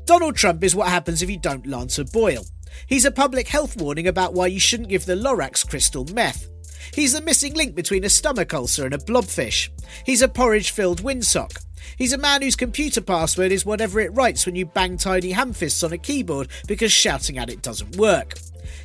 [0.08, 2.46] Donald Trump is what happens if you don't lance a boil.
[2.88, 6.48] He's a public health warning about why you shouldn't give the Lorax crystal meth.
[6.94, 9.70] He's the missing link between a stomach ulcer and a blobfish.
[10.06, 11.62] He's a porridge filled windsock.
[11.98, 15.84] He's a man whose computer password is whatever it writes when you bang tiny hamfists
[15.84, 18.36] on a keyboard because shouting at it doesn't work.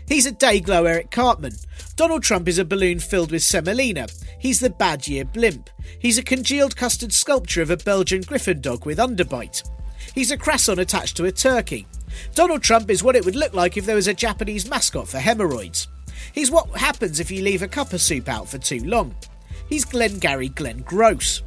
[0.08, 1.54] He's a dayglow Eric Cartman.
[1.94, 4.06] Donald Trump is a balloon filled with semolina.
[4.38, 5.68] He's the bad year blimp.
[5.98, 9.68] He's a congealed custard sculpture of a Belgian griffin dog with underbite.
[10.14, 11.86] He's a croissant attached to a turkey.
[12.34, 15.18] Donald Trump is what it would look like if there was a Japanese mascot for
[15.18, 15.88] hemorrhoids.
[16.32, 19.14] He's what happens if you leave a cup of soup out for too long.
[19.68, 21.42] He's Glengarry Glen Gross.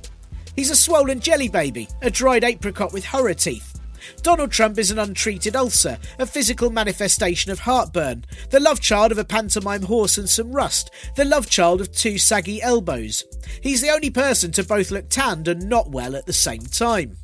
[0.56, 3.75] He's a swollen jelly baby, a dried apricot with horror teeth.
[4.22, 9.18] Donald Trump is an untreated ulcer, a physical manifestation of heartburn, the love child of
[9.18, 13.24] a pantomime horse and some rust, the love child of two saggy elbows.
[13.62, 17.18] He's the only person to both look tanned and not well at the same time.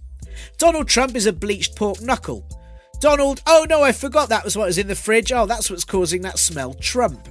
[0.58, 2.46] Donald Trump is a bleached pork knuckle.
[3.00, 5.32] Donald, oh no, I forgot that was what was in the fridge.
[5.32, 7.28] Oh, that's what's causing that smell, Trump.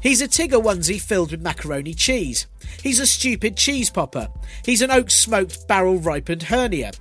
[0.00, 2.46] He's a Tigger onesie filled with macaroni cheese.
[2.82, 4.28] He's a stupid cheese popper.
[4.64, 6.92] He's an oak smoked barrel ripened hernia.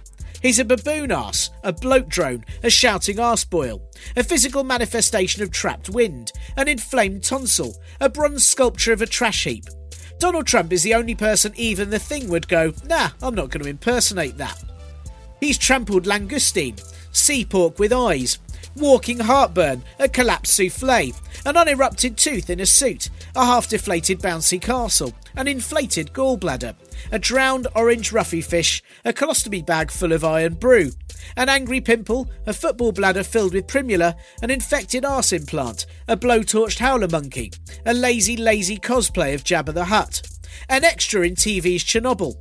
[0.43, 3.81] He's a baboon ass, a bloat drone, a shouting arse boil,
[4.17, 9.45] a physical manifestation of trapped wind, an inflamed tonsil, a bronze sculpture of a trash
[9.45, 9.63] heap.
[10.19, 13.63] Donald Trump is the only person even the thing would go, nah, I'm not going
[13.63, 14.61] to impersonate that.
[15.39, 16.77] He's trampled langoustine,
[17.13, 18.37] sea pork with eyes,
[18.75, 21.13] walking heartburn, a collapsed souffle,
[21.45, 26.75] an unerupted tooth in a suit, a half deflated bouncy castle, an inflated gallbladder,
[27.11, 30.91] a drowned orange ruffy fish, a colostomy bag full of Irn-Bru,
[31.35, 36.79] an angry pimple, a football bladder filled with primula, an infected arse implant, a blowtorched
[36.79, 37.51] howler monkey,
[37.85, 40.21] a lazy, lazy cosplay of Jabba the Hutt,
[40.69, 42.35] an extra in TV's Chernobyl,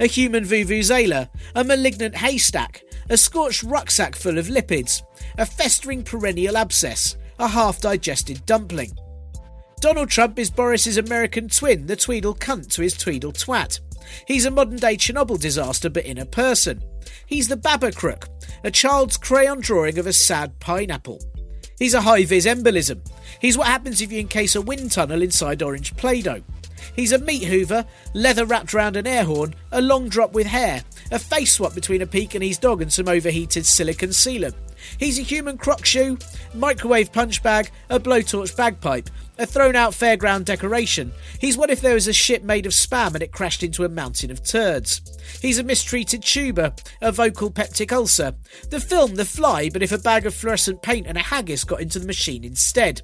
[0.00, 5.02] a human vuvuzela, a malignant haystack, a scorched rucksack full of lipids,
[5.38, 8.96] a festering perennial abscess, a half digested dumpling.
[9.80, 13.80] Donald Trump is Boris's American twin, the Tweedle cunt to his Tweedle twat.
[14.26, 16.82] He's a modern day Chernobyl disaster, but in a person.
[17.26, 18.28] He's the Babacrook,
[18.64, 21.20] a child's crayon drawing of a sad pineapple.
[21.78, 23.06] He's a high vis embolism.
[23.40, 26.42] He's what happens if you encase a wind tunnel inside orange Play Doh.
[26.94, 30.84] He's a meat hoover, leather wrapped around an air horn, a long drop with hair,
[31.10, 34.54] a face swap between a Pekingese dog and some overheated silicon sealant.
[34.98, 36.18] He's a human crock shoe,
[36.54, 41.12] microwave punch bag, a blowtorch bagpipe, a thrown out fairground decoration.
[41.38, 43.88] He's what if there was a ship made of spam and it crashed into a
[43.88, 45.00] mountain of turds.
[45.40, 48.34] He's a mistreated tuber, a vocal peptic ulcer.
[48.70, 51.80] The film The Fly, but if a bag of fluorescent paint and a haggis got
[51.80, 53.02] into the machine instead.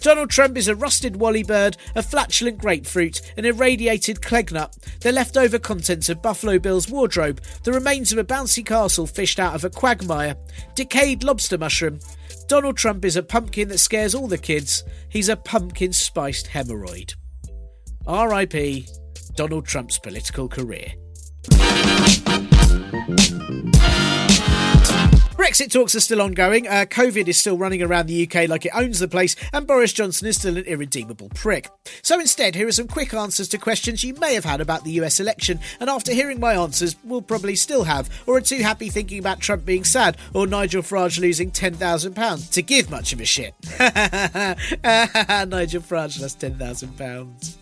[0.00, 5.58] Donald Trump is a rusted wally bird, a flatulent grapefruit, an irradiated clegnut, the leftover
[5.58, 9.70] contents of Buffalo Bill's wardrobe, the remains of a bouncy castle fished out of a
[9.70, 10.36] quagmire,
[10.74, 12.00] decayed lobster mushroom.
[12.48, 14.84] Donald Trump is a pumpkin that scares all the kids.
[15.08, 17.14] He's a pumpkin spiced hemorrhoid.
[18.06, 18.86] R.I.P.
[19.36, 20.92] Donald Trump's political career.
[25.42, 26.68] Brexit talks are still ongoing.
[26.68, 29.92] Uh, COVID is still running around the UK like it owns the place, and Boris
[29.92, 31.68] Johnson is still an irredeemable prick.
[32.00, 34.92] So instead, here are some quick answers to questions you may have had about the
[35.00, 38.88] US election, and after hearing my answers, will probably still have, or are too happy
[38.88, 43.24] thinking about Trump being sad, or Nigel Farage losing £10,000 to give much of a
[43.24, 43.52] shit.
[43.80, 47.56] Nigel Farage lost £10,000.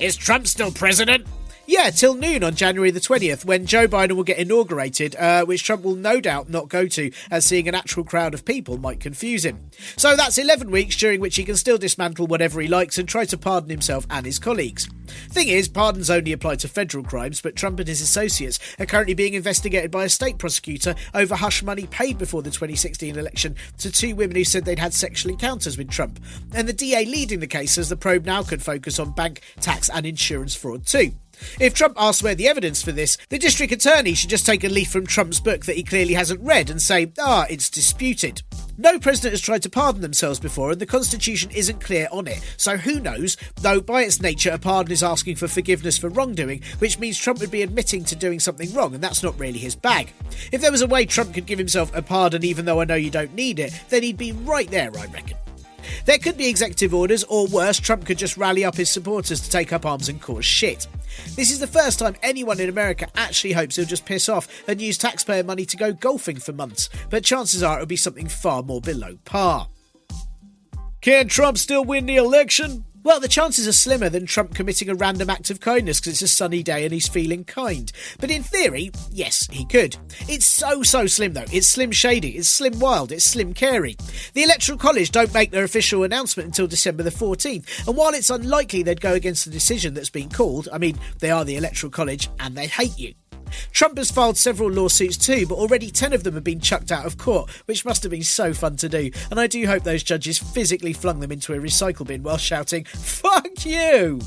[0.00, 1.24] Is Trump still president?
[1.70, 5.62] Yeah, till noon on January the 20th, when Joe Biden will get inaugurated, uh, which
[5.62, 8.98] Trump will no doubt not go to, as seeing an actual crowd of people might
[8.98, 9.70] confuse him.
[9.96, 13.24] So that's 11 weeks during which he can still dismantle whatever he likes and try
[13.26, 14.88] to pardon himself and his colleagues.
[15.28, 19.14] Thing is, pardons only apply to federal crimes, but Trump and his associates are currently
[19.14, 23.92] being investigated by a state prosecutor over hush money paid before the 2016 election to
[23.92, 26.18] two women who said they'd had sexual encounters with Trump.
[26.52, 29.88] And the DA leading the case says the probe now could focus on bank, tax,
[29.88, 31.12] and insurance fraud too.
[31.58, 34.68] If Trump asks where the evidence for this, the district attorney should just take a
[34.68, 38.42] leaf from Trump's book that he clearly hasn't read and say, ah, it's disputed.
[38.78, 42.40] No president has tried to pardon themselves before, and the Constitution isn't clear on it.
[42.56, 43.36] So who knows?
[43.56, 47.40] Though by its nature, a pardon is asking for forgiveness for wrongdoing, which means Trump
[47.40, 50.12] would be admitting to doing something wrong, and that's not really his bag.
[50.50, 52.94] If there was a way Trump could give himself a pardon even though I know
[52.94, 55.36] you don't need it, then he'd be right there, I reckon.
[56.04, 59.50] There could be executive orders, or worse, Trump could just rally up his supporters to
[59.50, 60.86] take up arms and cause shit.
[61.36, 64.80] This is the first time anyone in America actually hopes he'll just piss off and
[64.80, 68.62] use taxpayer money to go golfing for months, but chances are it'll be something far
[68.62, 69.68] more below par.
[71.00, 72.84] Can Trump still win the election?
[73.02, 76.22] Well, the chances are slimmer than Trump committing a random act of kindness because it's
[76.22, 77.90] a sunny day and he's feeling kind.
[78.18, 79.96] But in theory, yes, he could.
[80.28, 81.46] It's so, so slim though.
[81.50, 83.96] It's slim shady, it's slim wild, it's slim carey.
[84.34, 88.28] The Electoral College don't make their official announcement until December the 14th, and while it's
[88.28, 91.90] unlikely they'd go against the decision that's been called, I mean, they are the Electoral
[91.90, 93.14] College and they hate you.
[93.72, 97.06] Trump has filed several lawsuits too, but already 10 of them have been chucked out
[97.06, 99.10] of court, which must have been so fun to do.
[99.30, 102.84] And I do hope those judges physically flung them into a recycle bin while shouting,
[102.84, 104.20] Fuck you!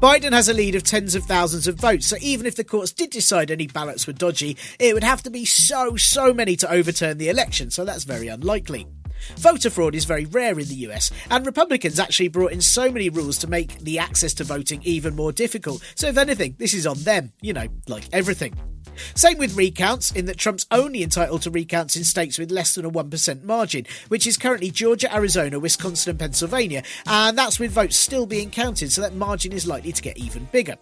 [0.00, 2.92] Biden has a lead of tens of thousands of votes, so even if the courts
[2.92, 6.70] did decide any ballots were dodgy, it would have to be so, so many to
[6.70, 8.86] overturn the election, so that's very unlikely.
[9.36, 13.08] Voter fraud is very rare in the US, and Republicans actually brought in so many
[13.08, 15.82] rules to make the access to voting even more difficult.
[15.94, 18.75] So, if anything, this is on them, you know, like everything.
[19.14, 22.84] Same with recounts, in that Trump's only entitled to recounts in states with less than
[22.84, 27.96] a 1% margin, which is currently Georgia, Arizona, Wisconsin, and Pennsylvania, and that's with votes
[27.96, 30.76] still being counted, so that margin is likely to get even bigger.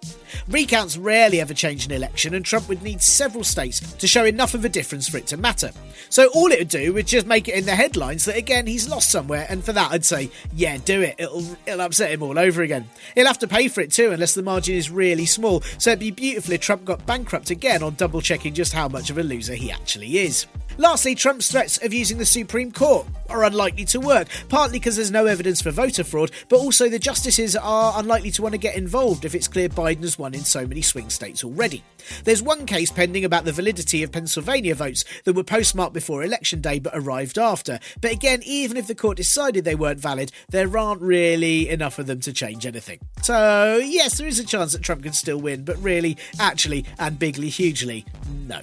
[0.49, 4.55] Recounts rarely ever change an election, and Trump would need several states to show enough
[4.55, 5.71] of a difference for it to matter.
[6.09, 8.89] So all it would do would just make it in the headlines that again he's
[8.89, 11.17] lost somewhere, and for that I'd say, yeah, do it.
[11.19, 12.89] It'll it'll upset him all over again.
[13.15, 15.63] He'll have to pay for it too, unless the margin is really small.
[15.79, 19.09] So it'd be beautiful if Trump got bankrupt again on double checking just how much
[19.09, 20.45] of a loser he actually is.
[20.77, 25.11] Lastly, Trump's threats of using the Supreme Court are unlikely to work, partly because there's
[25.11, 28.77] no evidence for voter fraud, but also the justices are unlikely to want to get
[28.77, 31.85] involved if it's clear Biden has won in so many swing states already.
[32.25, 36.61] There's one case pending about the validity of Pennsylvania votes that were postmarked before Election
[36.61, 37.79] Day but arrived after.
[38.01, 42.07] But again, even if the court decided they weren't valid, there aren't really enough of
[42.07, 42.99] them to change anything.
[43.23, 47.19] So, yes, there is a chance that Trump can still win, but really, actually, and
[47.19, 48.05] bigly, hugely,
[48.47, 48.61] no.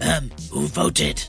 [0.00, 1.28] Um, who voted?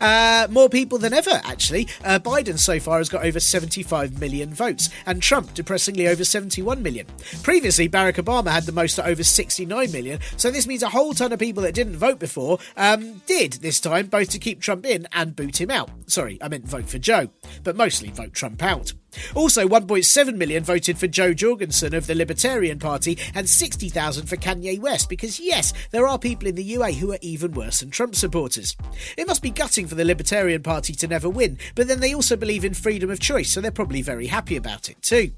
[0.00, 1.86] Uh, more people than ever, actually.
[2.04, 6.82] Uh, Biden so far has got over 75 million votes, and Trump, depressingly, over 71
[6.82, 7.06] million.
[7.42, 11.12] Previously, Barack Obama had the most at over 69 million, so this means a whole
[11.12, 14.86] ton of people that didn't vote before um, did this time, both to keep Trump
[14.86, 15.90] in and boot him out.
[16.06, 17.28] Sorry, I meant vote for Joe,
[17.62, 18.94] but mostly vote Trump out.
[19.34, 24.78] Also, 1.7 million voted for Jo Jorgensen of the Libertarian Party and 60,000 for Kanye
[24.78, 28.14] West because, yes, there are people in the UA who are even worse than Trump
[28.14, 28.76] supporters.
[29.16, 32.36] It must be gutting for the Libertarian Party to never win, but then they also
[32.36, 35.32] believe in freedom of choice, so they're probably very happy about it too.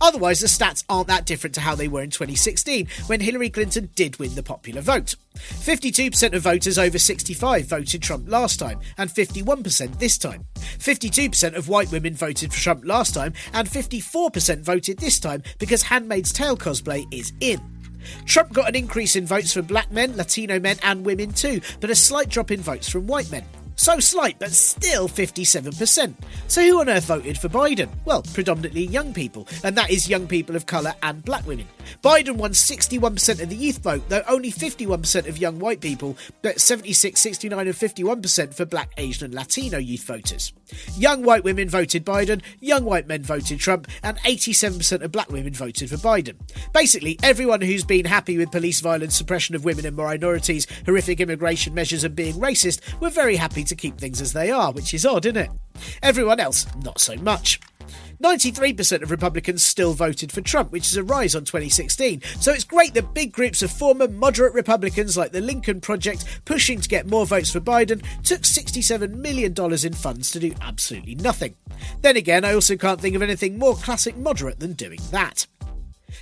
[0.00, 3.90] Otherwise, the stats aren't that different to how they were in 2016, when Hillary Clinton
[3.94, 5.16] did win the popular vote.
[5.36, 10.46] 52% of voters over 65 voted Trump last time, and 51% this time.
[10.78, 15.82] 52% of white women voted for Trump last time, and 54% voted this time because
[15.82, 17.60] Handmaid's Tale cosplay is in.
[18.24, 21.90] Trump got an increase in votes from black men, Latino men, and women too, but
[21.90, 23.44] a slight drop in votes from white men.
[23.78, 26.12] So slight, but still 57%.
[26.48, 27.88] So who on earth voted for Biden?
[28.04, 31.66] Well, predominantly young people, and that is young people of colour and black women.
[32.02, 36.60] Biden won 61% of the youth vote, though only 51% of young white people, but
[36.60, 40.52] 76, 69, and 51% for black, Asian, and Latino youth voters.
[40.96, 45.52] Young white women voted Biden, young white men voted Trump, and 87% of black women
[45.52, 46.36] voted for Biden.
[46.72, 51.74] Basically, everyone who's been happy with police violence, suppression of women and minorities, horrific immigration
[51.74, 55.06] measures, and being racist were very happy to keep things as they are, which is
[55.06, 55.50] odd, isn't it?
[56.02, 57.60] Everyone else, not so much.
[58.22, 62.22] 93% of Republicans still voted for Trump, which is a rise on 2016.
[62.40, 66.80] So it's great that big groups of former moderate Republicans like the Lincoln Project, pushing
[66.80, 71.54] to get more votes for Biden, took $67 million in funds to do absolutely nothing.
[72.02, 75.46] Then again, I also can't think of anything more classic moderate than doing that.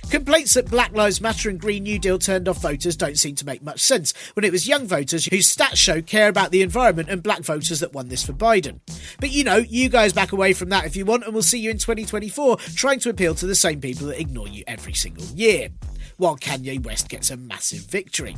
[0.09, 3.45] Complaints that Black Lives Matter and Green New Deal turned off voters don't seem to
[3.45, 7.09] make much sense when it was young voters whose stats show care about the environment
[7.09, 8.79] and black voters that won this for Biden.
[9.19, 11.59] But you know, you guys back away from that if you want, and we'll see
[11.59, 15.25] you in 2024 trying to appeal to the same people that ignore you every single
[15.25, 15.69] year.
[16.17, 18.35] While Kanye West gets a massive victory.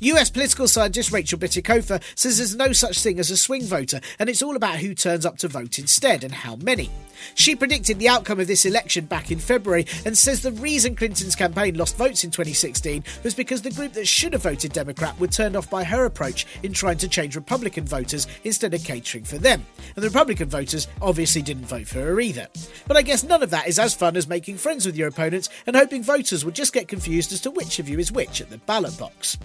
[0.00, 4.28] US political scientist Rachel Bitecofa says there's no such thing as a swing voter, and
[4.28, 6.90] it's all about who turns up to vote instead and how many.
[7.34, 11.36] She predicted the outcome of this election back in February and says the reason Clinton's
[11.36, 15.26] campaign lost votes in 2016 was because the group that should have voted Democrat were
[15.26, 19.38] turned off by her approach in trying to change Republican voters instead of catering for
[19.38, 19.64] them.
[19.96, 22.48] And the Republican voters obviously didn't vote for her either.
[22.86, 25.48] But I guess none of that is as fun as making friends with your opponents
[25.66, 28.50] and hoping voters will just get confused as to which of you is which at
[28.50, 29.38] the ballot box.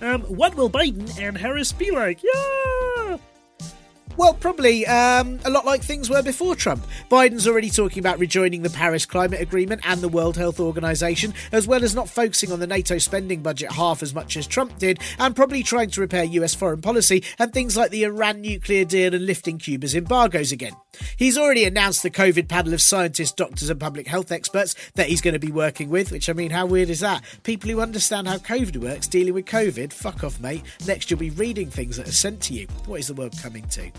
[0.00, 2.20] Um, what will Biden and Harris be like?
[2.22, 3.18] Yeah!
[4.18, 6.84] Well, probably um, a lot like things were before Trump.
[7.08, 11.68] Biden's already talking about rejoining the Paris Climate Agreement and the World Health Organization, as
[11.68, 14.98] well as not focusing on the NATO spending budget half as much as Trump did,
[15.20, 19.14] and probably trying to repair US foreign policy and things like the Iran nuclear deal
[19.14, 20.74] and lifting Cuba's embargoes again.
[21.16, 25.20] He's already announced the COVID panel of scientists, doctors, and public health experts that he's
[25.20, 27.22] going to be working with, which I mean, how weird is that?
[27.42, 30.62] People who understand how COVID works dealing with COVID, fuck off, mate.
[30.86, 32.66] Next, you'll be reading things that are sent to you.
[32.86, 33.90] What is the world coming to?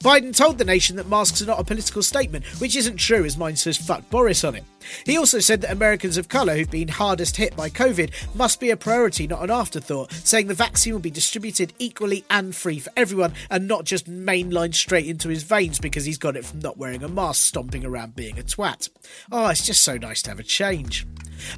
[0.00, 3.36] Biden told the nation that masks are not a political statement, which isn't true as
[3.36, 4.64] mine says fuck Boris on it.
[5.04, 8.70] He also said that Americans of colour who've been hardest hit by COVID must be
[8.70, 12.90] a priority, not an afterthought, saying the vaccine will be distributed equally and free for
[12.96, 16.78] everyone and not just mainlined straight into his veins because he's got it from not
[16.78, 18.88] wearing a mask, stomping around being a twat.
[19.30, 21.06] Oh, it's just so nice to have a change.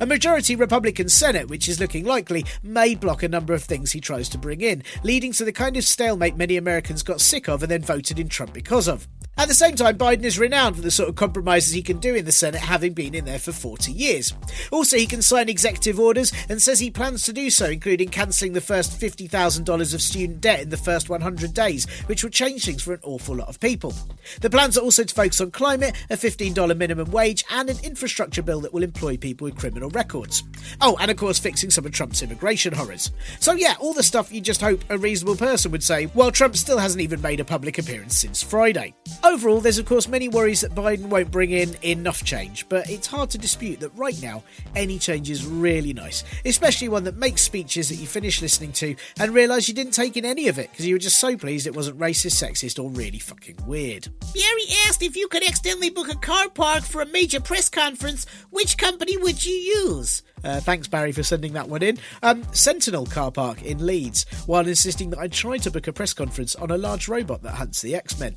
[0.00, 4.00] A majority Republican Senate, which is looking likely, may block a number of things he
[4.00, 7.62] tries to bring in, leading to the kind of stalemate many Americans got sick of
[7.62, 9.08] and then voted in Trump because of.
[9.38, 12.14] At the same time, Biden is renowned for the sort of compromises he can do
[12.14, 14.34] in the Senate, having been in there for 40 years.
[14.70, 18.52] Also, he can sign executive orders and says he plans to do so, including cancelling
[18.52, 22.82] the first $50,000 of student debt in the first 100 days, which will change things
[22.82, 23.94] for an awful lot of people.
[24.42, 28.42] The plans are also to focus on climate, a $15 minimum wage, and an infrastructure
[28.42, 30.44] bill that will employ people with criminal records.
[30.82, 33.10] Oh, and of course, fixing some of Trump's immigration horrors.
[33.40, 36.54] So, yeah, all the stuff you just hope a reasonable person would say, while Trump
[36.54, 38.94] still hasn't even made a public appearance since Friday.
[39.24, 43.06] Overall, there's of course many worries that Biden won't bring in enough change, but it's
[43.06, 44.42] hard to dispute that right now
[44.74, 48.96] any change is really nice, especially one that makes speeches that you finish listening to
[49.20, 51.68] and realise you didn't take in any of it because you were just so pleased
[51.68, 54.08] it wasn't racist, sexist, or really fucking weird.
[54.34, 58.26] Barry asked if you could accidentally book a car park for a major press conference,
[58.50, 60.22] which company would you use?
[60.42, 61.96] Uh, thanks, Barry, for sending that one in.
[62.24, 66.12] Um, Sentinel car park in Leeds, while insisting that I try to book a press
[66.12, 68.36] conference on a large robot that hunts the X Men.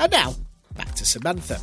[0.00, 0.34] And now,
[0.76, 1.60] back to Samantha.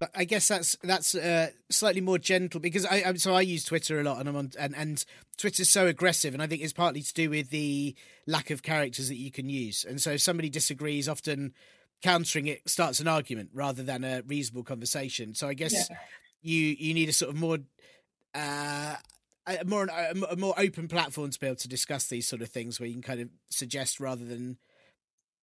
[0.00, 3.64] But I guess that's that's uh, slightly more gentle because I I'm, so I use
[3.64, 5.04] Twitter a lot and I'm on and and
[5.38, 7.94] Twitter's so aggressive and I think it's partly to do with the
[8.26, 11.54] lack of characters that you can use and so if somebody disagrees often
[12.02, 15.96] countering it starts an argument rather than a reasonable conversation so I guess Yeah.
[16.42, 17.58] you you need a sort of more
[18.34, 18.96] uh
[19.46, 19.86] a more
[20.28, 22.94] a more open platform to be able to discuss these sort of things where you
[22.94, 24.58] can kind of suggest rather than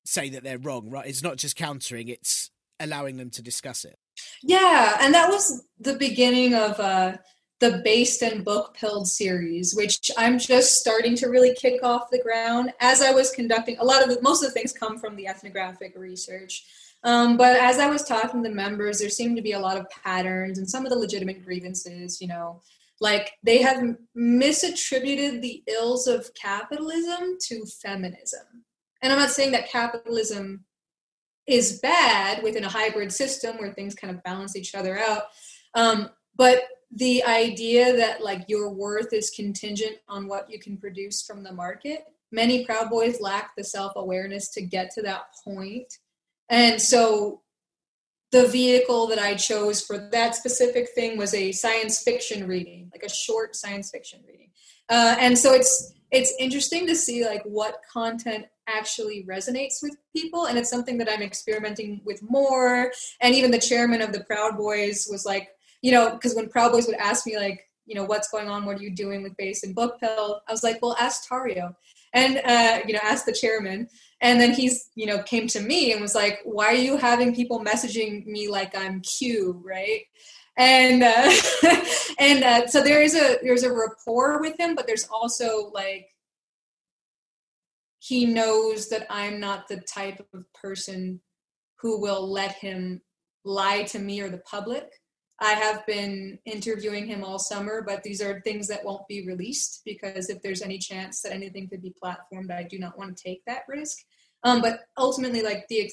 [0.05, 2.49] say that they're wrong right it's not just countering it's
[2.79, 3.97] allowing them to discuss it
[4.43, 7.17] Yeah, and that was the beginning of uh,
[7.59, 12.21] the Based and Book Pilled series, which I'm just starting to really kick off the
[12.21, 12.73] ground.
[12.79, 15.27] As I was conducting, a lot of the, most of the things come from the
[15.27, 16.65] ethnographic research.
[17.03, 19.89] Um, but as I was talking to members, there seemed to be a lot of
[19.89, 22.61] patterns and some of the legitimate grievances, you know,
[22.99, 23.83] like they have
[24.15, 28.65] misattributed the ills of capitalism to feminism.
[29.01, 30.65] And I'm not saying that capitalism
[31.47, 35.23] is bad within a hybrid system where things kind of balance each other out.
[35.73, 41.23] Um, but the idea that like your worth is contingent on what you can produce
[41.23, 45.97] from the market, many Proud Boys lack the self awareness to get to that point.
[46.49, 47.41] And so
[48.31, 53.03] the vehicle that I chose for that specific thing was a science fiction reading, like
[53.03, 54.49] a short science fiction reading.
[54.89, 60.45] Uh, and so it's it's interesting to see like what content actually resonates with people
[60.45, 62.91] and it's something that i'm experimenting with more.
[63.21, 65.49] And even the chairman of the proud boys was like
[65.81, 68.65] you know because when proud boys would ask me like you know what's going on?
[68.65, 71.75] What are you doing with base and book pill i was like well ask Tarrio.
[72.13, 73.87] And uh, you know ask the chairman.
[74.21, 77.35] And then he's you know came to me and was like why are you having
[77.35, 80.01] people messaging me like i'm q right?
[80.57, 81.31] And uh,
[82.19, 86.10] and uh, so there is a there's a rapport with him but there's also like
[88.01, 91.21] he knows that i'm not the type of person
[91.79, 92.99] who will let him
[93.43, 94.87] lie to me or the public.
[95.39, 99.81] I have been interviewing him all summer but these are things that won't be released
[99.85, 103.23] because if there's any chance that anything could be platformed i do not want to
[103.23, 103.97] take that risk.
[104.43, 105.91] Um, but ultimately like the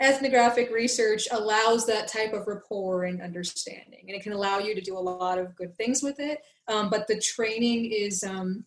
[0.00, 4.80] ethnographic research allows that type of rapport and understanding and it can allow you to
[4.80, 6.40] do a lot of good things with it.
[6.68, 8.64] Um, but the training is um,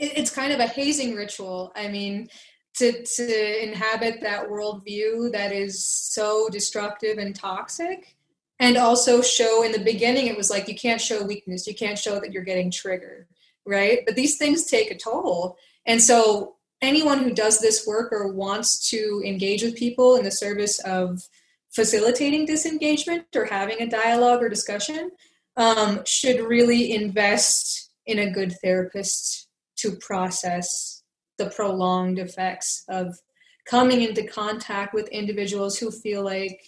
[0.00, 1.72] it, it's kind of a hazing ritual.
[1.76, 2.28] I mean
[2.76, 8.16] to, to inhabit that worldview that is so destructive and toxic
[8.60, 11.66] and also show in the beginning it was like you can't show weakness.
[11.66, 13.26] You can't show that you're getting triggered
[13.66, 14.00] right?
[14.04, 15.56] But these things take a toll.
[15.86, 20.30] And so anyone who does this work or wants to engage with people in the
[20.30, 21.22] service of
[21.70, 25.10] facilitating disengagement or having a dialogue or discussion
[25.56, 29.48] um, should really invest in a good therapist
[29.80, 31.02] to process
[31.38, 33.18] the prolonged effects of
[33.66, 36.60] coming into contact with individuals who feel like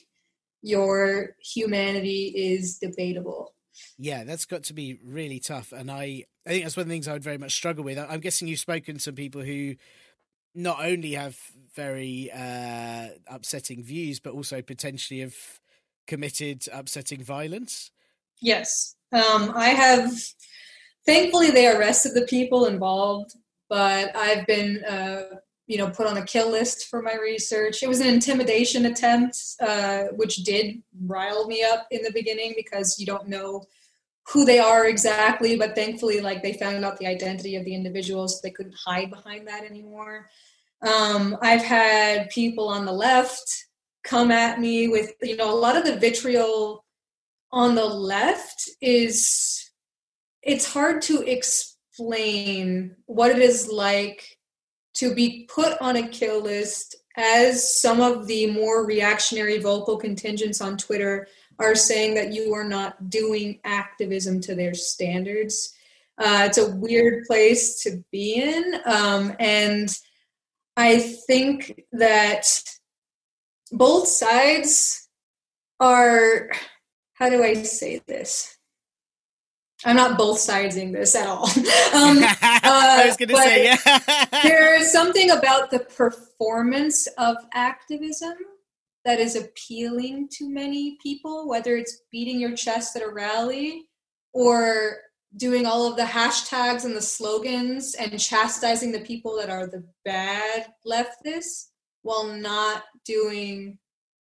[0.62, 3.54] your humanity is debatable.
[3.98, 5.72] Yeah, that's got to be really tough.
[5.72, 7.98] And I, I think that's one of the things I would very much struggle with.
[7.98, 9.74] I'm guessing you've spoken to people who
[10.54, 11.38] not only have
[11.74, 15.34] very uh, upsetting views, but also potentially have
[16.06, 17.90] committed upsetting violence.
[18.40, 20.12] Yes, um, I have.
[21.04, 23.34] Thankfully, they arrested the people involved,
[23.68, 27.82] but I've been, uh, you know, put on a kill list for my research.
[27.82, 32.98] It was an intimidation attempt, uh, which did rile me up in the beginning because
[32.98, 33.64] you don't know
[34.28, 35.56] who they are exactly.
[35.56, 39.10] But thankfully, like they found out the identity of the individuals, so they couldn't hide
[39.10, 40.28] behind that anymore.
[40.82, 43.66] Um, I've had people on the left
[44.04, 46.84] come at me with, you know, a lot of the vitriol
[47.52, 49.71] on the left is
[50.42, 54.38] it's hard to explain what it is like
[54.94, 60.60] to be put on a kill list as some of the more reactionary vocal contingents
[60.60, 61.28] on Twitter
[61.58, 65.74] are saying that you are not doing activism to their standards.
[66.18, 68.74] Uh, it's a weird place to be in.
[68.86, 69.88] Um, and
[70.76, 72.46] I think that
[73.70, 75.08] both sides
[75.80, 76.50] are,
[77.14, 78.56] how do I say this?
[79.84, 81.44] I'm not both sidesing this at all.
[81.94, 84.26] um, uh, I was going to say, yeah.
[84.42, 88.34] there's something about the performance of activism
[89.04, 93.88] that is appealing to many people, whether it's beating your chest at a rally
[94.32, 94.98] or
[95.36, 99.84] doing all of the hashtags and the slogans and chastising the people that are the
[100.04, 101.68] bad leftists
[102.02, 103.78] while not doing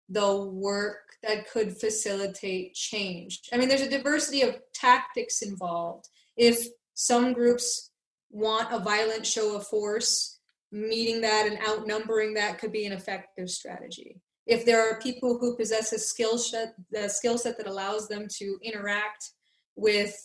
[0.09, 3.41] the work that could facilitate change.
[3.51, 6.07] I mean, there's a diversity of tactics involved.
[6.37, 7.91] If some groups
[8.29, 10.39] want a violent show of force,
[10.71, 14.21] meeting that and outnumbering that could be an effective strategy.
[14.45, 18.27] If there are people who possess a skill set, the skill set that allows them
[18.37, 19.31] to interact
[19.75, 20.15] with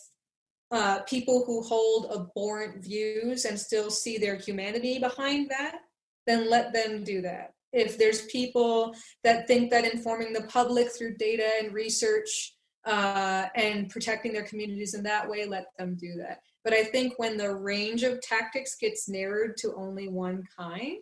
[0.71, 5.77] uh, people who hold abhorrent views and still see their humanity behind that,
[6.25, 11.17] then let them do that if there's people that think that informing the public through
[11.17, 12.53] data and research
[12.85, 16.39] uh, and protecting their communities in that way, let them do that.
[16.63, 20.97] But I think when the range of tactics gets narrowed to only one kind,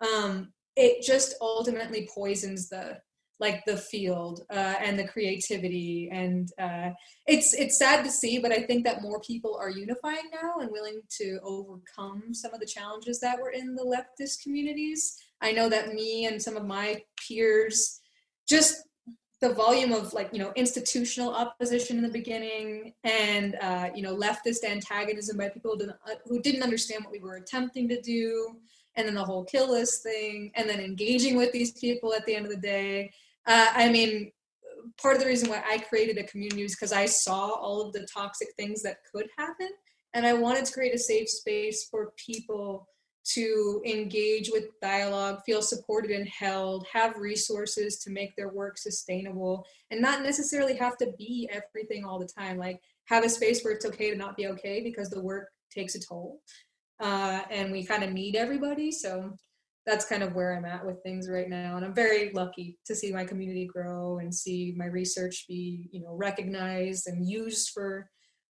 [0.00, 2.98] um, it just ultimately poisons the
[3.40, 6.90] like the field uh, and the creativity and uh,
[7.26, 10.70] it's it's sad to see but i think that more people are unifying now and
[10.72, 15.68] willing to overcome some of the challenges that were in the leftist communities I know
[15.68, 18.00] that me and some of my peers
[18.48, 18.82] just
[19.40, 24.16] the volume of like you know institutional opposition in the beginning and uh, you know
[24.16, 28.00] leftist antagonism by people who didn't, uh, who didn't understand what we were attempting to
[28.00, 28.56] do
[28.96, 32.34] and then the whole kill list thing and then engaging with these people at the
[32.34, 33.12] end of the day.
[33.46, 34.30] Uh, i mean
[35.00, 37.92] part of the reason why i created a community was because i saw all of
[37.92, 39.68] the toxic things that could happen
[40.14, 42.88] and i wanted to create a safe space for people
[43.24, 49.66] to engage with dialogue, feel supported and held, have resources to make their work sustainable,
[49.90, 52.56] and not necessarily have to be everything all the time.
[52.56, 55.94] Like have a space where it's okay to not be okay because the work takes
[55.94, 56.40] a toll.
[57.00, 58.90] Uh, and we kind of need everybody.
[58.90, 59.32] So
[59.86, 61.76] that's kind of where I'm at with things right now.
[61.76, 66.00] And I'm very lucky to see my community grow and see my research be, you
[66.00, 68.10] know, recognized and used for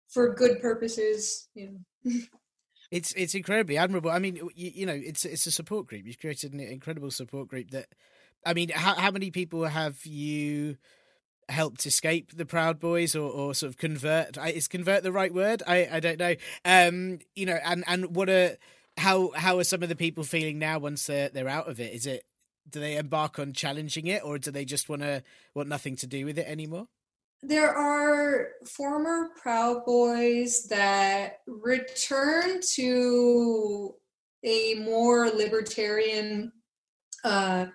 [0.09, 1.48] for good purposes.
[1.55, 2.12] You know.
[2.90, 4.10] It's it's incredibly admirable.
[4.10, 6.06] I mean, you, you, know, it's it's a support group.
[6.06, 7.70] You've created an incredible support group.
[7.70, 7.86] That,
[8.44, 10.76] I mean, how how many people have you
[11.48, 14.36] helped escape the Proud Boys or, or sort of convert?
[14.36, 15.62] Is convert the right word?
[15.66, 16.34] I I don't know.
[16.64, 18.56] Um, you know, and and what are
[18.96, 21.92] how how are some of the people feeling now once they're they're out of it?
[21.92, 22.24] Is it
[22.68, 25.22] do they embark on challenging it, or do they just want to
[25.54, 26.88] want nothing to do with it anymore?
[27.47, 33.94] There are former Proud Boys that return to
[34.44, 36.51] a more libertarian
[37.23, 37.66] uh,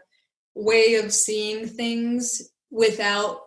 [0.56, 3.40] way of seeing things without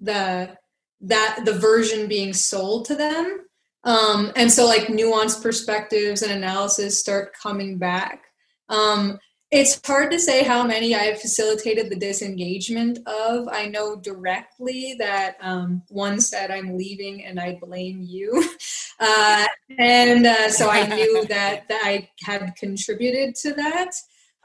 [0.00, 0.56] the
[1.00, 3.40] that the version being sold to them.
[3.82, 8.22] Um, and so like nuanced perspectives and analysis start coming back.
[8.68, 9.18] Um,
[9.50, 13.48] it's hard to say how many I've facilitated the disengagement of.
[13.48, 18.44] I know directly that um, one said, I'm leaving and I blame you.
[18.98, 19.44] Uh,
[19.78, 23.90] and uh, so I knew that, that I had contributed to that.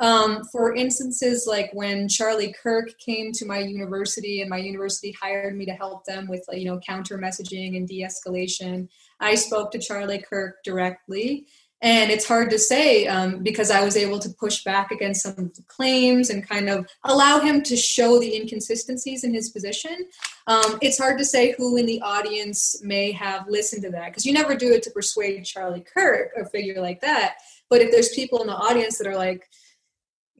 [0.02, 5.56] Um, for instances like when Charlie Kirk came to my university and my university hired
[5.56, 8.90] me to help them with you know counter messaging and de-escalation,
[9.22, 11.46] I spoke to Charlie Kirk directly
[11.82, 15.32] and it's hard to say um, because I was able to push back against some
[15.32, 20.08] of the claims and kind of allow him to show the inconsistencies in his position.
[20.46, 24.26] Um, it's hard to say who in the audience may have listened to that because
[24.26, 27.38] you never do it to persuade Charlie Kirk, a figure like that.
[27.70, 29.50] But if there's people in the audience that are like,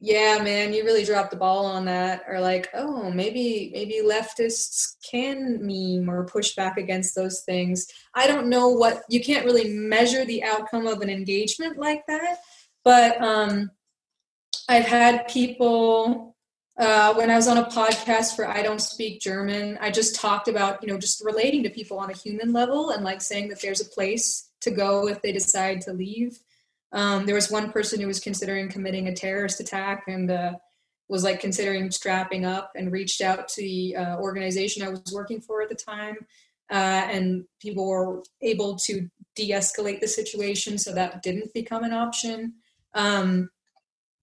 [0.04, 4.96] yeah man you really dropped the ball on that or like oh maybe maybe leftists
[5.08, 7.86] can meme or push back against those things.
[8.14, 12.38] I don't know what you can't really measure the outcome of an engagement like that
[12.84, 13.70] but um
[14.68, 16.34] i've had people
[16.78, 20.48] uh, when i was on a podcast for i don't speak german i just talked
[20.48, 23.60] about you know just relating to people on a human level and like saying that
[23.60, 26.38] there's a place to go if they decide to leave
[26.92, 30.52] um, there was one person who was considering committing a terrorist attack and uh,
[31.08, 35.40] was like considering strapping up and reached out to the uh, organization I was working
[35.40, 36.16] for at the time.
[36.70, 42.54] Uh, and people were able to de-escalate the situation, so that didn't become an option.
[42.94, 43.50] Um,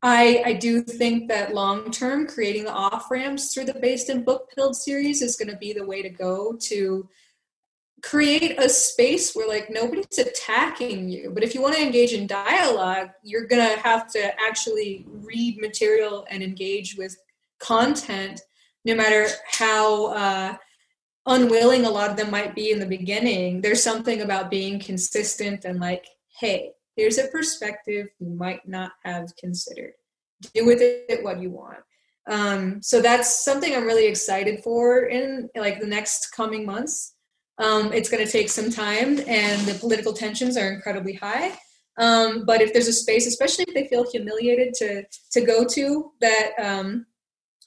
[0.02, 4.24] I, I do think that long term, creating the off ramps through the Based in
[4.24, 7.08] Book Pilled series is going to be the way to go to
[8.02, 11.32] create a space where like nobody's attacking you.
[11.34, 15.60] But if you want to engage in dialogue you're going to have to actually read
[15.60, 17.18] material and engage with
[17.60, 18.42] content
[18.86, 20.56] no matter how uh,
[21.26, 23.62] unwilling a lot of them might be in the beginning.
[23.62, 26.06] There's something about being consistent and like
[26.40, 29.94] hey here's a perspective you might not have considered.
[30.54, 31.80] Do with it what you want.
[32.30, 37.16] Um, so that's something i'm really excited for in like the next coming months
[37.60, 41.58] um, it's going to take some time, and the political tensions are incredibly high.
[41.98, 45.04] Um, but if there's a space, especially if they feel humiliated to
[45.34, 47.06] to go to, that um,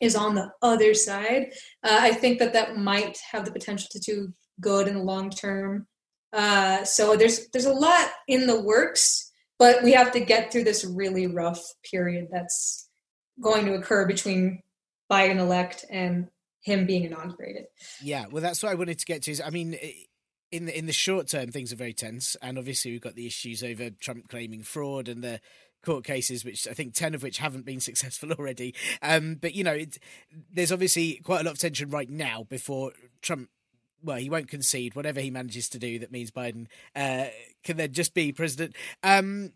[0.00, 1.52] is on the other side,
[1.84, 5.28] uh, I think that that might have the potential to do good in the long
[5.28, 5.86] term.
[6.32, 10.64] Uh, so there's there's a lot in the works, but we have to get through
[10.64, 11.60] this really rough
[11.90, 12.88] period that's
[13.42, 14.62] going to occur between
[15.10, 16.28] Biden elect and
[16.62, 17.66] him being inaugurated.
[18.00, 19.30] Yeah, well, that's what I wanted to get to.
[19.30, 19.76] Is I mean,
[20.50, 23.26] in the in the short term, things are very tense, and obviously we've got the
[23.26, 25.40] issues over Trump claiming fraud and the
[25.84, 28.74] court cases, which I think ten of which haven't been successful already.
[29.02, 29.98] Um, but you know, it,
[30.52, 33.48] there's obviously quite a lot of tension right now before Trump.
[34.04, 34.96] Well, he won't concede.
[34.96, 36.66] Whatever he manages to do, that means Biden
[36.96, 37.26] uh,
[37.62, 38.74] can then just be president.
[39.04, 39.52] Um,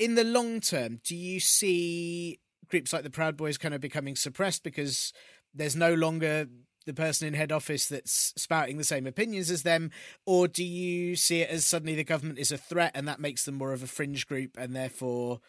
[0.00, 4.16] in the long term, do you see groups like the Proud Boys kind of becoming
[4.16, 5.12] suppressed because
[5.54, 6.46] there's no longer
[6.88, 9.90] the person in head office that's spouting the same opinions as them,
[10.24, 13.44] or do you see it as suddenly the government is a threat and that makes
[13.44, 15.40] them more of a fringe group and therefore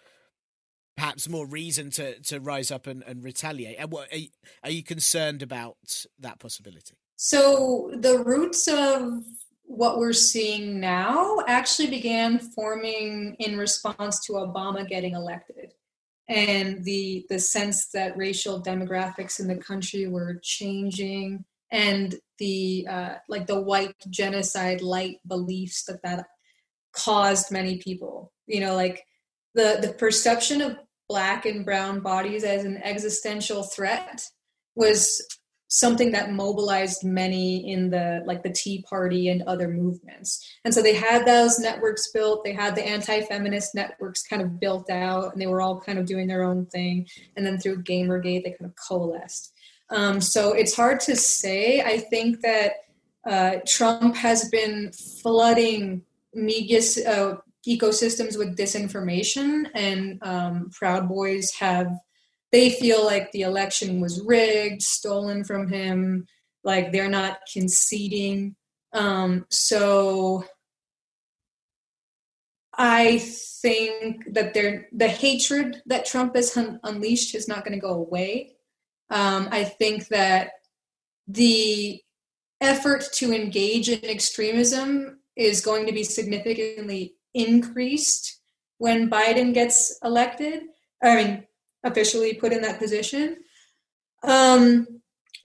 [0.97, 3.77] perhaps more reason to, to rise up and, and retaliate?
[3.79, 4.27] And what are you,
[4.65, 5.77] are you concerned about
[6.19, 6.95] that possibility?
[7.15, 9.23] So the roots of
[9.63, 15.73] what we're seeing now actually began forming in response to Obama getting elected
[16.29, 23.15] and the the sense that racial demographics in the country were changing and the uh,
[23.27, 26.25] like the white genocide light beliefs that that
[26.93, 29.03] caused many people you know like
[29.55, 30.77] the the perception of
[31.07, 34.23] black and brown bodies as an existential threat
[34.75, 35.21] was
[35.69, 40.43] something that mobilized many in the like the tea party and other movements.
[40.65, 44.89] And so they had those networks built they had the anti-feminist networks kind of built
[44.89, 47.07] out and they were all kind of doing their own thing.
[47.37, 49.53] And then through gamergate they kind of coalesced.
[49.91, 51.81] Um, so it's hard to say.
[51.81, 52.71] I think that
[53.27, 54.91] uh, trump has been
[55.21, 56.01] flooding
[56.33, 57.35] media uh,
[57.67, 61.91] ecosystems with disinformation and um, proud boys have
[62.51, 66.25] they feel like the election was rigged, stolen from him,
[66.63, 68.55] like they're not conceding.
[68.93, 70.45] Um, so
[72.73, 73.19] I
[73.61, 77.93] think that they're, the hatred that Trump has un- unleashed is not going to go
[77.93, 78.55] away.
[79.09, 80.51] Um, I think that
[81.27, 82.01] the
[82.61, 88.41] effort to engage in extremism is going to be significantly increased
[88.77, 90.63] when Biden gets elected.
[91.03, 91.45] I mean,
[91.83, 93.37] officially put in that position.
[94.23, 94.87] Um,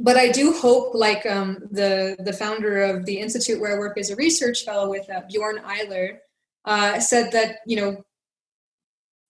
[0.01, 3.97] but I do hope, like um, the the founder of the institute where I work
[3.97, 6.19] as a research fellow with uh, Bjørn Ihler
[6.65, 8.05] uh, said that you know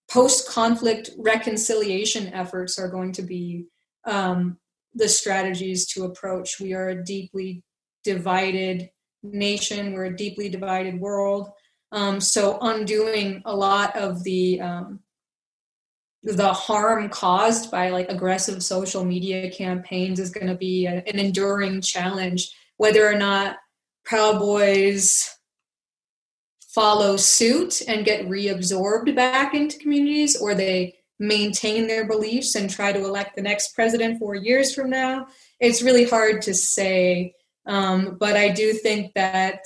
[0.09, 3.65] post conflict reconciliation efforts are going to be
[4.05, 4.57] um,
[4.93, 6.59] the strategies to approach.
[6.59, 7.63] We are a deeply
[8.03, 8.89] divided
[9.23, 9.93] nation.
[9.93, 11.49] We're a deeply divided world.
[11.91, 14.99] Um, so undoing a lot of the um,
[16.25, 21.19] the harm caused by like aggressive social media campaigns is going to be a, an
[21.19, 23.57] enduring challenge whether or not
[24.03, 25.29] proud boys
[26.73, 32.91] follow suit and get reabsorbed back into communities or they maintain their beliefs and try
[32.91, 35.27] to elect the next president four years from now.
[35.59, 37.33] It's really hard to say,
[37.65, 39.61] um, but I do think that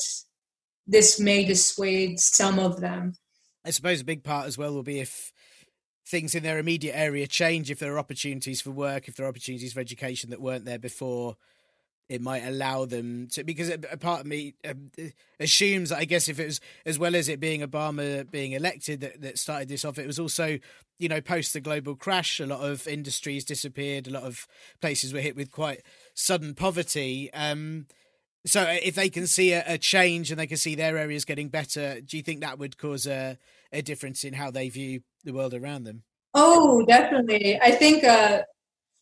[0.86, 3.14] this may dissuade some of them.
[3.66, 5.32] I suppose a big part as well will be if
[6.10, 9.30] things in their immediate area change, if there are opportunities for work, if there are
[9.30, 11.38] opportunities for education that weren't there before,
[12.10, 14.90] it might allow them to because a, part of me um,
[15.40, 19.02] assumes that I guess if it was as well as it being Obama being elected
[19.02, 20.58] that, that started this off, it was also
[20.98, 24.48] you know post the global crash, a lot of industries disappeared, a lot of
[24.82, 25.84] places were hit with quite
[26.16, 27.32] sudden poverty.
[27.34, 27.86] Um,
[28.46, 31.50] so if they can see a, a, change and they can see their areas getting
[31.50, 33.38] better, do you think that would cause a,
[33.72, 36.04] a difference in how they view the world around them?
[36.34, 37.60] Oh, definitely.
[37.62, 38.44] I think uh,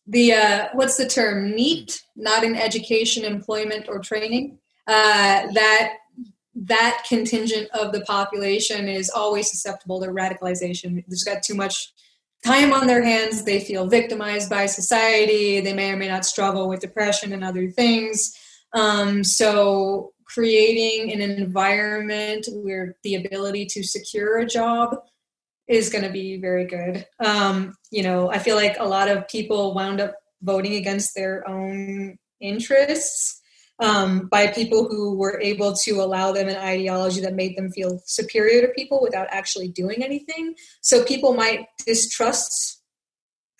[0.06, 4.58] the uh, what's the term NEET, not in education, employment, or training.
[4.86, 5.94] Uh, that
[6.54, 11.04] that contingent of the population is always susceptible to radicalization.
[11.06, 11.92] They've got too much
[12.44, 13.44] time on their hands.
[13.44, 15.60] They feel victimized by society.
[15.60, 18.36] They may or may not struggle with depression and other things.
[18.72, 24.96] Um, so creating an environment where the ability to secure a job
[25.66, 27.06] is going to be very good.
[27.24, 31.48] Um, you know, I feel like a lot of people wound up voting against their
[31.48, 33.40] own interests
[33.80, 38.00] um, by people who were able to allow them an ideology that made them feel
[38.06, 40.54] superior to people without actually doing anything.
[40.80, 42.82] So people might distrust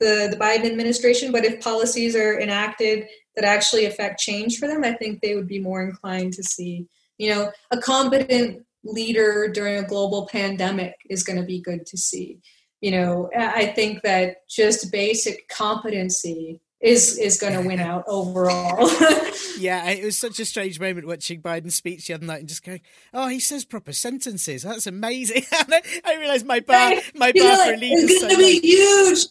[0.00, 3.06] the, the Biden administration, but if policies are enacted
[3.39, 6.89] that actually affect change for them, I think they would be more inclined to see,
[7.19, 11.97] you know, a competent leader during a global pandemic is going to be good to
[11.97, 12.40] see.
[12.81, 18.88] You know, I think that just basic competency is is going to win out overall.
[19.59, 22.64] yeah, it was such a strange moment watching Biden's speech the other night and just
[22.64, 22.80] going,
[23.12, 24.62] "Oh, he says proper sentences.
[24.62, 28.36] That's amazing." I realized my bar my bar like, for a leader is going to
[28.36, 29.26] be huge.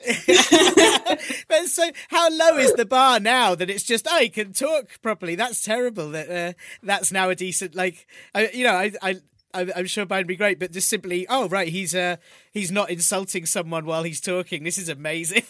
[1.48, 5.36] but so, how low is the bar now that it's just, I can talk properly"?
[5.36, 6.10] That's terrible.
[6.12, 6.54] That uh,
[6.84, 8.92] that's now a decent like, I, you know, I.
[9.02, 9.16] I
[9.54, 12.18] I'm sure Biden would be great, but just simply, oh right, he's uh
[12.52, 14.64] he's not insulting someone while he's talking.
[14.64, 15.44] This is amazing.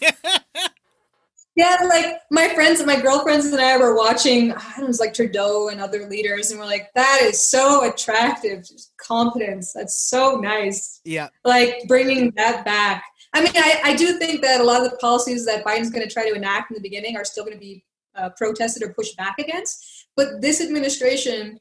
[1.57, 4.87] Yeah, like my friends and my girlfriends and I were watching, I don't know, it
[4.89, 8.59] was like Trudeau and other leaders, and we're like, that is so attractive.
[8.59, 9.73] Just confidence.
[9.73, 11.01] That's so nice.
[11.03, 11.29] Yeah.
[11.43, 13.03] Like bringing that back.
[13.33, 16.07] I mean, I, I do think that a lot of the policies that Biden's going
[16.07, 17.83] to try to enact in the beginning are still going to be
[18.15, 20.07] uh, protested or pushed back against.
[20.15, 21.59] But this administration,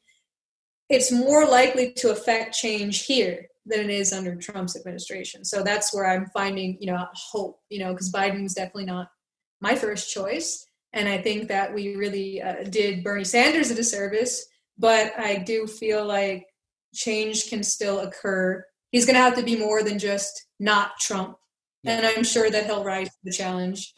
[0.89, 5.43] it's more likely to affect change here than it is under Trump's administration.
[5.43, 9.09] So that's where I'm finding, you know, hope, you know, because Biden's definitely not
[9.61, 10.65] my first choice.
[10.93, 14.45] And I think that we really uh, did Bernie Sanders a disservice.
[14.77, 16.45] But I do feel like
[16.93, 18.63] change can still occur.
[18.91, 21.37] He's going to have to be more than just not Trump.
[21.83, 21.97] Yeah.
[21.97, 23.93] And I'm sure that he'll rise to the challenge.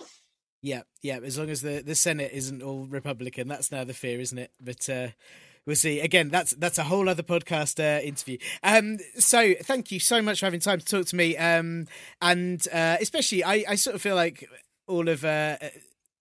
[0.61, 1.19] Yeah, yeah.
[1.23, 4.51] As long as the, the Senate isn't all Republican, that's now the fear, isn't it?
[4.59, 5.07] But uh,
[5.65, 6.01] we'll see.
[6.01, 8.37] Again, that's that's a whole other podcast uh, interview.
[8.61, 11.37] Um, so thank you so much for having time to talk to me.
[11.37, 11.87] Um,
[12.21, 14.49] and uh, especially, I, I sort of feel like
[14.89, 15.57] all of uh,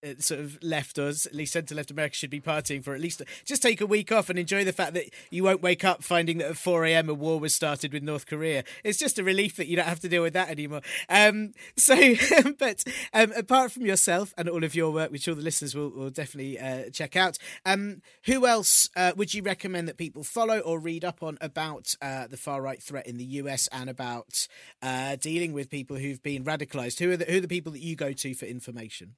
[0.05, 3.01] uh, sort of left us, at least centre left America, should be partying for at
[3.01, 6.03] least just take a week off and enjoy the fact that you won't wake up
[6.03, 7.09] finding that at 4 a.m.
[7.09, 8.65] a war was started with North Korea.
[8.85, 10.83] It's just a relief that you don't have to deal with that anymore.
[11.09, 12.15] Um, so,
[12.59, 15.91] but um, apart from yourself and all of your work, which all the listeners will,
[15.91, 20.61] will definitely uh, check out, um, who else uh, would you recommend that people follow
[20.61, 24.49] or read up on about uh, the far right threat in the US and about
[24.83, 26.99] uh, dealing with people who've been radicalized?
[26.99, 29.15] Who are the, who are the people that you go to for information?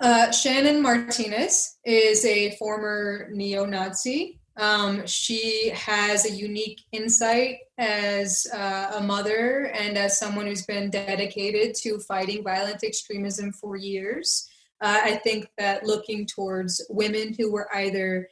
[0.00, 4.38] Uh, Shannon Martinez is a former neo Nazi.
[4.56, 10.90] Um, she has a unique insight as uh, a mother and as someone who's been
[10.90, 14.48] dedicated to fighting violent extremism for years.
[14.80, 18.28] Uh, I think that looking towards women who were either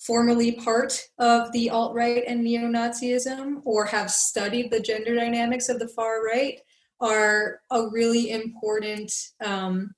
[0.00, 5.68] formerly part of the alt right and neo Nazism or have studied the gender dynamics
[5.68, 6.58] of the far right
[7.00, 9.12] are a really important.
[9.44, 9.94] Um,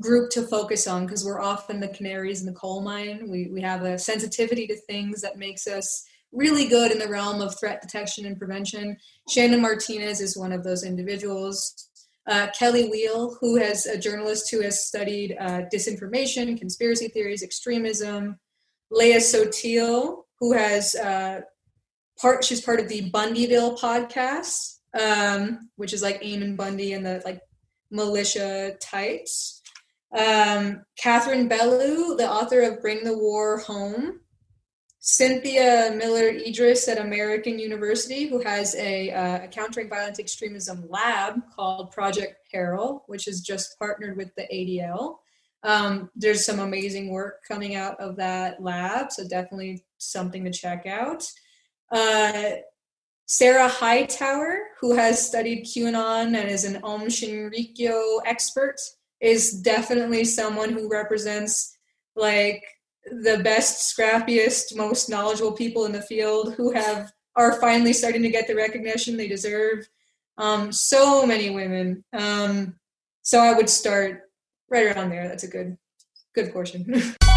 [0.00, 3.28] group to focus on because we're often the canaries in the coal mine.
[3.28, 7.40] We, we have a sensitivity to things that makes us really good in the realm
[7.40, 8.96] of threat detection and prevention.
[9.28, 11.88] Shannon Martinez is one of those individuals.
[12.26, 18.38] Uh, Kelly Weill, who has a journalist who has studied uh, disinformation, conspiracy theories, extremism.
[18.90, 21.40] Leah Sottile, who has uh,
[22.20, 27.22] part, she's part of the Bundyville podcast, um, which is like Ammon Bundy and the
[27.24, 27.40] like
[27.90, 29.57] militia types.
[30.16, 34.20] Um, Kathleen Belew, the author of Bring the War Home.
[35.00, 41.92] Cynthia Miller-Idriss at American University, who has a, uh, a countering violent extremism lab called
[41.92, 45.18] Project Peril, which has just partnered with the ADL.
[45.62, 50.86] Um, there's some amazing work coming out of that lab, so definitely something to check
[50.86, 51.24] out.
[51.90, 52.56] Uh,
[53.26, 58.76] Sarah Hightower, who has studied QAnon and is an Aum Shinrikyo expert,
[59.20, 61.76] is definitely someone who represents
[62.14, 62.62] like
[63.10, 68.30] the best, scrappiest, most knowledgeable people in the field who have are finally starting to
[68.30, 69.88] get the recognition they deserve.
[70.36, 72.04] Um, so many women.
[72.12, 72.74] Um,
[73.22, 74.22] so I would start
[74.68, 75.28] right around there.
[75.28, 75.76] That's a good
[76.34, 77.14] good portion.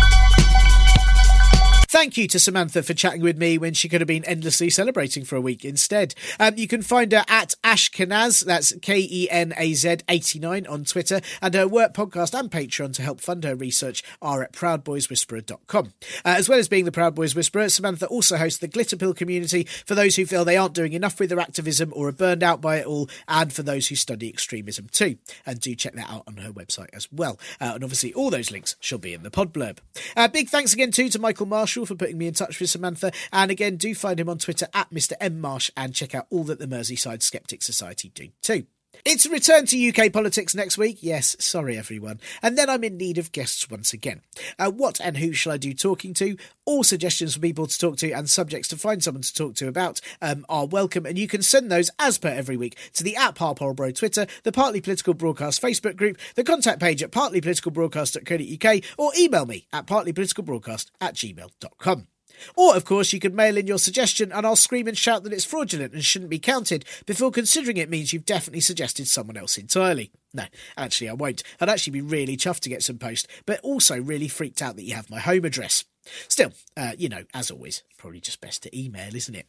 [1.92, 5.26] Thank you to Samantha for chatting with me when she could have been endlessly celebrating
[5.26, 6.16] for a week instead.
[6.40, 10.86] Um, you can find her at Ashkenaz, that's K E N A Z 89 on
[10.86, 15.88] Twitter, and her work podcast and Patreon to help fund her research are at proudboyswhisperer.com.
[15.88, 15.90] Uh,
[16.24, 19.66] as well as being the Proud Boys Whisperer, Samantha also hosts the Glitter Pill community
[19.86, 22.62] for those who feel they aren't doing enough with their activism or are burned out
[22.62, 25.18] by it all, and for those who study extremism too.
[25.46, 27.38] And do check that out on her website as well.
[27.60, 29.80] Uh, and obviously, all those links shall be in the pod blurb.
[30.16, 33.12] Uh, big thanks again too to Michael Marshall for putting me in touch with Samantha.
[33.32, 35.14] And again, do find him on Twitter at Mr.
[35.20, 38.66] M Marsh and check out all that the Merseyside Skeptic Society do too.
[39.04, 41.00] It's a return to UK politics next week.
[41.02, 42.20] Yes, sorry everyone.
[42.44, 44.22] And then I'm in need of guests once again.
[44.60, 46.38] Uh, what and who shall I do talking to?
[46.66, 49.68] All suggestions for people to talk to and subjects to find someone to talk to
[49.68, 53.16] about um, are welcome, and you can send those as per every week to the
[53.16, 59.12] at Parpolbro Twitter, the Partly Political Broadcast Facebook group, the contact page at partlypoliticalbroadcast.co.uk, or
[59.18, 62.08] email me at partlypoliticalbroadcast at gmail.com.
[62.56, 65.34] Or, of course, you could mail in your suggestion and I'll scream and shout that
[65.34, 69.58] it's fraudulent and shouldn't be counted before considering it means you've definitely suggested someone else
[69.58, 70.12] entirely.
[70.34, 70.46] No,
[70.78, 71.44] actually, I won't.
[71.60, 74.84] I'd actually be really chuffed to get some post, but also really freaked out that
[74.84, 75.86] you have my home address.
[76.28, 79.46] Still, uh, you know, as always, probably just best to email, isn't it?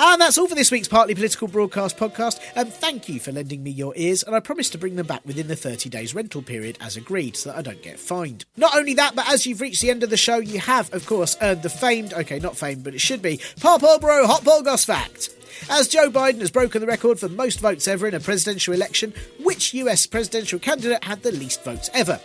[0.00, 2.38] And that's all for this week's Partly Political Broadcast podcast.
[2.54, 5.26] And thank you for lending me your ears, and I promise to bring them back
[5.26, 8.44] within the 30 days rental period as agreed so that I don't get fined.
[8.56, 11.04] Not only that, but as you've reached the end of the show, you have, of
[11.04, 15.30] course, earned the famed, okay, not famed, but it should be, Parpolbro Hot Polgos Fact.
[15.68, 19.12] As Joe Biden has broken the record for most votes ever in a presidential election,
[19.40, 22.20] which US presidential candidate had the least votes ever?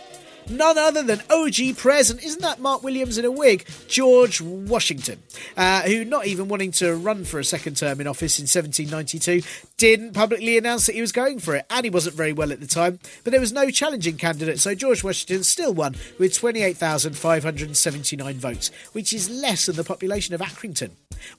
[0.49, 3.65] None other than OG Prez, and isn't that Mark Williams in a wig?
[3.87, 5.21] George Washington,
[5.57, 9.41] uh, who, not even wanting to run for a second term in office in 1792,
[9.77, 12.59] didn't publicly announce that he was going for it, and he wasn't very well at
[12.59, 18.35] the time, but there was no challenging candidate, so George Washington still won with 28,579
[18.35, 20.91] votes, which is less than the population of Accrington.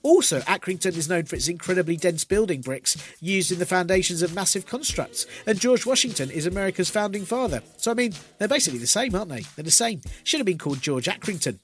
[0.03, 4.33] Also, Accrington is known for its incredibly dense building bricks used in the foundations of
[4.33, 7.61] massive constructs, and George Washington is America's founding father.
[7.77, 9.43] So, I mean, they're basically the same, aren't they?
[9.55, 9.99] They're the same.
[10.23, 11.59] Should have been called George Accrington.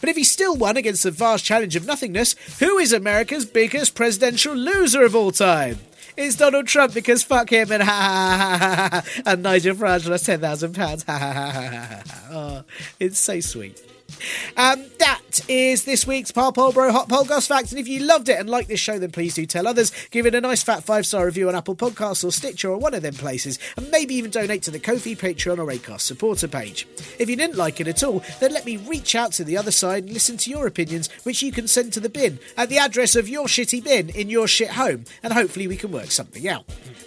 [0.00, 3.96] But if he still won against the vast challenge of nothingness, who is America's biggest
[3.96, 5.78] presidential loser of all time?
[6.16, 10.26] It's Donald Trump because fuck him and ha ha ha ha, and Nigel Farage lost
[10.26, 11.02] ten thousand pounds.
[11.02, 12.28] Ha ha ha ha ha.
[12.30, 12.64] Oh,
[13.00, 13.82] it's so sweet.
[14.56, 17.72] Um, that is this week's Parpolbro Hot Polgos Facts.
[17.72, 19.92] And if you loved it and liked this show, then please do tell others.
[20.10, 22.94] Give it a nice fat five star review on Apple Podcasts or Stitcher or one
[22.94, 23.58] of them places.
[23.76, 26.88] And maybe even donate to the Ko-fi, Patreon, or Acast supporter page.
[27.18, 29.70] If you didn't like it at all, then let me reach out to the other
[29.70, 32.78] side and listen to your opinions, which you can send to the bin at the
[32.78, 35.04] address of your shitty bin in your shit home.
[35.22, 36.64] And hopefully we can work something out.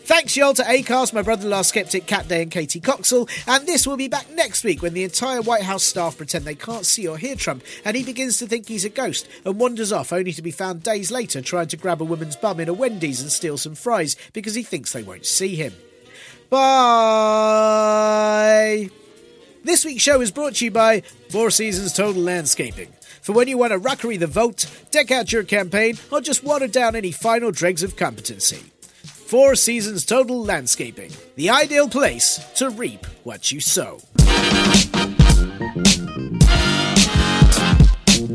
[0.09, 3.29] Thanks, y'all, to Acast, my brother law skeptic, Cat Day, and Katie Coxall.
[3.47, 6.55] And this will be back next week when the entire White House staff pretend they
[6.55, 9.91] can't see or hear Trump, and he begins to think he's a ghost and wanders
[9.91, 12.73] off, only to be found days later trying to grab a woman's bum in a
[12.73, 15.73] Wendy's and steal some fries because he thinks they won't see him.
[16.49, 17.69] Bye!
[19.63, 22.91] This week's show is brought to you by Four Seasons Total Landscaping.
[23.21, 26.67] For when you want to rockery the vote, deck out your campaign, or just water
[26.67, 28.71] down any final dregs of competency.
[29.03, 33.99] Four Seasons Total Landscaping, the ideal place to reap what you sow.